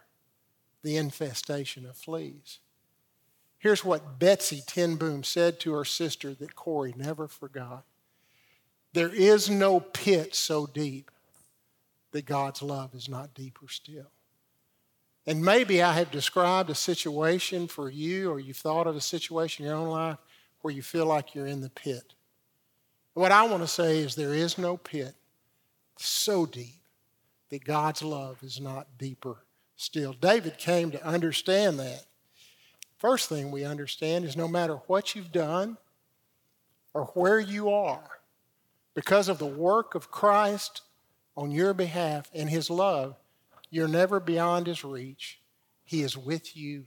the 0.82 0.97
infestation 0.97 1.86
of 1.86 1.95
fleas. 1.95 2.58
Here's 3.60 3.86
what 3.86 4.18
Betsy 4.18 4.64
Ten 4.66 4.95
Boom 4.95 5.24
said 5.24 5.60
to 5.60 5.74
her 5.74 5.86
sister 5.86 6.34
that 6.34 6.56
Corrie 6.56 6.95
never 6.97 7.28
forgot 7.28 7.84
There 8.93 9.14
is 9.14 9.51
no 9.51 9.80
pit 9.80 10.34
so 10.34 10.66
deep 10.66 11.12
that 12.10 12.26
God's 12.26 12.64
love 12.64 12.95
is 12.95 13.08
not 13.08 13.36
deeper 13.36 13.68
still. 13.70 14.10
And 15.26 15.43
maybe 15.43 15.82
I 15.82 15.93
have 15.93 16.11
described 16.11 16.69
a 16.69 16.76
situation 16.76 17.67
for 17.67 17.89
you, 17.89 18.30
or 18.30 18.39
you've 18.39 18.57
thought 18.57 18.88
of 18.88 18.95
a 18.95 19.01
situation 19.01 19.63
in 19.63 19.71
your 19.71 19.80
own 19.80 19.89
life 19.89 20.17
where 20.61 20.74
you 20.74 20.82
feel 20.82 21.05
like 21.05 21.34
you're 21.34 21.47
in 21.47 21.61
the 21.61 21.69
pit. 21.69 22.13
What 23.13 23.32
I 23.32 23.43
want 23.43 23.63
to 23.63 23.67
say 23.67 23.99
is 23.99 24.15
there 24.15 24.34
is 24.34 24.57
no 24.57 24.76
pit 24.76 25.15
so 25.97 26.45
deep 26.45 26.82
that 27.49 27.63
God's 27.63 28.01
love 28.01 28.41
is 28.43 28.59
not 28.59 28.88
deeper 28.97 29.38
still. 29.76 30.13
David 30.13 30.57
came 30.57 30.91
to 30.91 31.05
understand 31.05 31.80
that. 31.80 32.05
First 32.97 33.30
thing 33.30 33.51
we 33.51 33.63
understand 33.63 34.26
is 34.26 34.36
no 34.36 34.47
matter 34.47 34.76
what 34.88 35.13
you've 35.13 35.32
done 35.32 35.78
or 36.93 37.05
where 37.13 37.39
you 37.39 37.69
are, 37.69 38.09
because 38.93 39.28
of 39.28 39.39
the 39.39 39.45
work 39.45 39.95
of 39.95 40.11
Christ 40.11 40.82
on 41.36 41.51
your 41.51 41.74
behalf 41.74 42.30
and 42.34 42.49
his 42.49 42.69
love, 42.69 43.15
you're 43.74 43.88
never 43.88 44.19
beyond 44.19 44.67
his 44.67 44.84
reach. 44.84 45.39
He 45.84 46.03
is 46.03 46.15
with 46.15 46.55
you 46.55 46.86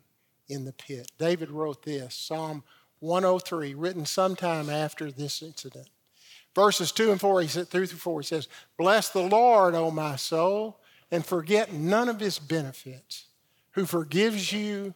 in 0.48 0.64
the 0.64 0.72
pit. 0.72 1.10
David 1.18 1.50
wrote 1.50 1.82
this 1.82 2.14
Psalm 2.14 2.62
103, 3.00 3.74
written 3.74 4.06
sometime 4.06 4.70
after 4.70 5.10
this 5.10 5.42
incident. 5.42 5.88
Verses 6.54 6.92
2 6.92 7.10
and 7.10 7.20
4, 7.20 7.42
he 7.42 7.48
said, 7.48 7.68
through 7.68 7.86
through 7.86 7.98
4, 7.98 8.20
he 8.20 8.26
says, 8.26 8.48
Bless 8.78 9.08
the 9.08 9.22
Lord, 9.22 9.74
O 9.74 9.90
my 9.90 10.14
soul, 10.14 10.80
and 11.10 11.26
forget 11.26 11.72
none 11.72 12.08
of 12.08 12.20
his 12.20 12.38
benefits, 12.38 13.26
who 13.72 13.84
forgives 13.84 14.52
you 14.52 14.94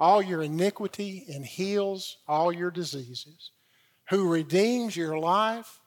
all 0.00 0.22
your 0.22 0.42
iniquity 0.42 1.26
and 1.28 1.44
heals 1.44 2.16
all 2.26 2.50
your 2.52 2.70
diseases, 2.70 3.50
who 4.08 4.28
redeems 4.28 4.96
your 4.96 5.18
life 5.18 5.80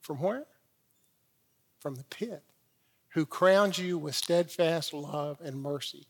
from 0.00 0.20
where? 0.20 0.46
From 1.80 1.96
the 1.96 2.04
pit, 2.04 2.42
who 3.14 3.24
crowns 3.24 3.78
you 3.78 3.96
with 3.96 4.14
steadfast 4.14 4.92
love 4.92 5.40
and 5.42 5.62
mercy. 5.62 6.06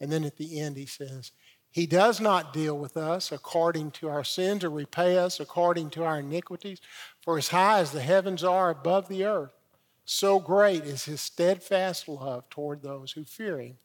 And 0.00 0.12
then 0.12 0.24
at 0.24 0.36
the 0.36 0.60
end, 0.60 0.76
he 0.76 0.86
says, 0.86 1.32
he 1.70 1.86
does 1.86 2.20
not 2.20 2.52
deal 2.52 2.76
with 2.76 2.96
us 2.96 3.30
according 3.30 3.92
to 3.92 4.08
our 4.08 4.24
sins 4.24 4.64
or 4.64 4.70
repay 4.70 5.18
us 5.18 5.38
according 5.38 5.90
to 5.90 6.02
our 6.02 6.18
iniquities. 6.18 6.80
For 7.20 7.38
as 7.38 7.48
high 7.48 7.78
as 7.80 7.92
the 7.92 8.00
heavens 8.00 8.42
are 8.42 8.70
above 8.70 9.08
the 9.08 9.24
earth, 9.24 9.52
so 10.04 10.40
great 10.40 10.84
is 10.84 11.04
his 11.04 11.20
steadfast 11.20 12.08
love 12.08 12.48
toward 12.48 12.82
those 12.82 13.12
who 13.12 13.24
fear 13.24 13.60
him. 13.60 13.76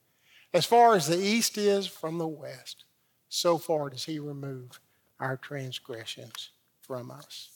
As 0.54 0.66
far 0.66 0.96
as 0.96 1.08
the 1.08 1.20
east 1.20 1.58
is 1.58 1.86
from 1.86 2.18
the 2.18 2.28
west, 2.28 2.86
so 3.28 3.58
far 3.58 3.90
does 3.90 4.06
he 4.06 4.20
remove 4.20 4.80
our 5.20 5.38
transgressions 5.38 6.52
from 6.82 7.12
us. 7.12 7.50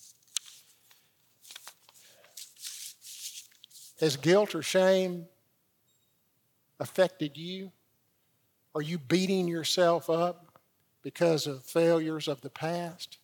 Has 4.00 4.16
guilt 4.16 4.54
or 4.54 4.62
shame 4.62 5.26
affected 6.80 7.38
you? 7.38 7.72
Are 8.76 8.82
you 8.82 9.00
beating 9.00 9.48
yourself 9.48 10.10
up 10.10 10.60
because 11.02 11.48
of 11.48 11.64
failures 11.64 12.28
of 12.28 12.42
the 12.42 12.50
past? 12.50 13.18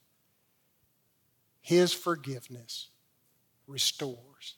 His 1.62 1.94
forgiveness 1.94 2.90
restores. 3.68 4.56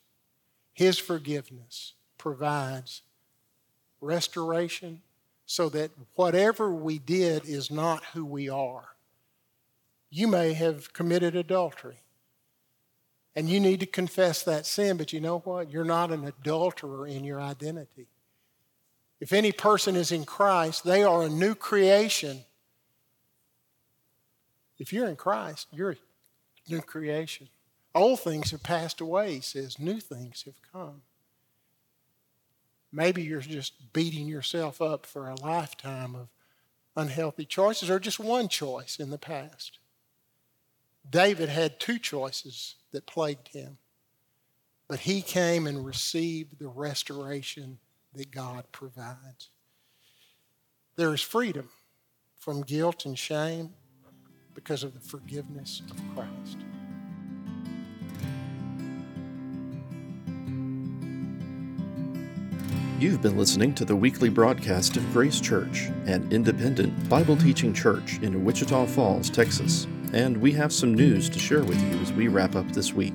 His 0.74 0.98
forgiveness 0.98 1.94
provides 2.18 3.02
restoration 4.00 5.02
so 5.46 5.70
that 5.70 5.92
whatever 6.16 6.74
we 6.74 6.98
did 6.98 7.46
is 7.46 7.70
not 7.70 8.04
who 8.14 8.26
we 8.26 8.50
are. 8.50 8.96
You 10.10 10.28
may 10.28 10.54
have 10.54 10.94
committed 10.94 11.36
adultery 11.36 12.05
and 13.36 13.50
you 13.50 13.60
need 13.60 13.82
to 13.82 13.86
confess 13.86 14.44
that 14.44 14.66
sin, 14.66 14.98
but 14.98 15.12
you 15.12 15.20
know 15.20 15.40
what? 15.40 15.70
You're 15.70 15.84
not 15.84 16.12
an 16.12 16.26
adulterer 16.26 17.06
in 17.06 17.24
your 17.24 17.42
identity. 17.42 18.08
If 19.20 19.34
any 19.34 19.52
person 19.52 19.96
is 19.96 20.12
in 20.12 20.26
Christ, 20.26 20.84
they 20.84 21.04
are 21.04 21.24
a 21.24 21.30
new 21.30 21.56
creation. 21.56 22.46
If 24.78 24.94
you're 24.94 25.08
in 25.08 25.16
Christ, 25.16 25.68
you're 25.72 25.92
a 25.92 25.98
new 26.70 26.82
creation. 26.82 27.50
Old 27.94 28.20
things 28.20 28.52
have 28.52 28.64
passed 28.64 29.00
away, 29.02 29.36
he 29.36 29.42
says, 29.42 29.80
new 29.80 30.00
things 30.00 30.44
have 30.44 30.62
come. 30.72 31.02
Maybe 32.92 33.24
you're 33.24 33.42
just 33.42 33.94
beating 33.94 34.28
yourself 34.28 34.82
up 34.82 35.06
for 35.06 35.30
a 35.30 35.36
lifetime 35.36 36.16
of 36.16 36.28
unhealthy 36.96 37.46
choices 37.46 37.90
or 37.90 38.00
just 38.00 38.20
one 38.20 38.48
choice 38.48 39.00
in 39.00 39.10
the 39.10 39.18
past. 39.18 39.80
David 41.10 41.50
had 41.50 41.80
two 41.80 42.00
choices 42.00 42.76
that 42.96 43.06
plagued 43.06 43.50
him, 43.50 43.78
but 44.88 45.00
he 45.00 45.22
came 45.22 45.68
and 45.68 45.86
received 45.86 46.58
the 46.58 46.68
restoration 46.68 47.78
that 48.14 48.32
God 48.32 48.64
provides. 48.72 49.50
There 50.96 51.14
is 51.14 51.20
freedom 51.20 51.68
from 52.38 52.62
guilt 52.62 53.06
and 53.06 53.20
shame 53.20 53.74
because 54.54 54.82
of 54.82 54.94
the 54.94 55.02
forgiveness 55.02 55.82
of 55.92 55.98
Christ. 56.16 56.58
You've 62.98 63.22
been 63.22 63.38
listening 63.38 63.76
to 63.76 63.84
the 63.84 63.96
weekly 63.96 64.30
broadcast 64.30 64.96
of 64.96 65.12
Grace 65.12 65.42
Church, 65.42 65.90
an 66.06 66.26
independent 66.32 67.10
Bible 67.10 67.36
teaching 67.36 67.74
church 67.74 68.20
in 68.22 68.46
Wichita 68.46 68.86
Falls, 68.86 69.30
Texas. 69.30 69.86
And 70.16 70.38
we 70.38 70.54
have 70.54 70.72
some 70.72 70.94
news 70.94 71.30
to 71.30 71.40
share 71.40 71.66
with 71.66 71.78
you 71.82 72.00
as 72.00 72.14
we 72.14 72.30
wrap 72.30 72.56
up 72.56 72.66
this 72.72 72.94
week. 72.94 73.14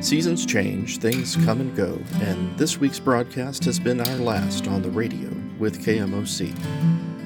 Seasons 0.00 0.46
change, 0.46 0.98
things 0.98 1.34
come 1.44 1.60
and 1.60 1.74
go, 1.74 1.98
and 2.20 2.56
this 2.56 2.78
week's 2.78 3.00
broadcast 3.00 3.64
has 3.64 3.80
been 3.80 4.00
our 4.00 4.16
last 4.18 4.68
on 4.68 4.82
the 4.82 4.90
radio 4.90 5.28
with 5.58 5.84
KMOC. 5.84 6.54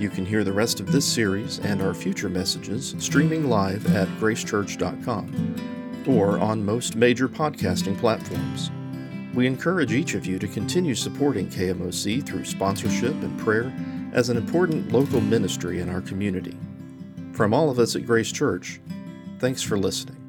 You 0.01 0.09
can 0.09 0.25
hear 0.25 0.45
the 0.45 0.53
rest 0.55 0.81
of 0.81 0.91
this 0.91 1.05
series 1.05 1.59
and 1.59 1.83
our 1.83 1.93
future 1.93 2.31
messages 2.31 2.95
streaming 2.99 3.51
live 3.51 3.85
at 3.95 4.09
gracechurch.com 4.19 6.05
or 6.09 6.39
on 6.39 6.65
most 6.65 6.97
major 6.97 7.29
podcasting 7.29 7.99
platforms. 7.99 8.71
We 9.35 9.47
encourage 9.47 9.93
each 9.93 10.15
of 10.15 10.25
you 10.25 10.39
to 10.39 10.49
continue 10.49 10.95
supporting 10.95 11.49
KMOC 11.49 12.25
through 12.27 12.47
sponsorship 12.47 13.13
and 13.13 13.39
prayer 13.39 13.71
as 14.15 14.31
an 14.31 14.39
important 14.39 14.91
local 14.91 15.21
ministry 15.21 15.81
in 15.81 15.91
our 15.91 16.01
community. 16.01 16.57
From 17.41 17.55
all 17.55 17.71
of 17.71 17.79
us 17.79 17.97
at 17.97 18.05
Grace 18.05 18.31
Church, 18.31 18.83
thanks 19.39 19.63
for 19.63 19.79
listening. 19.79 20.20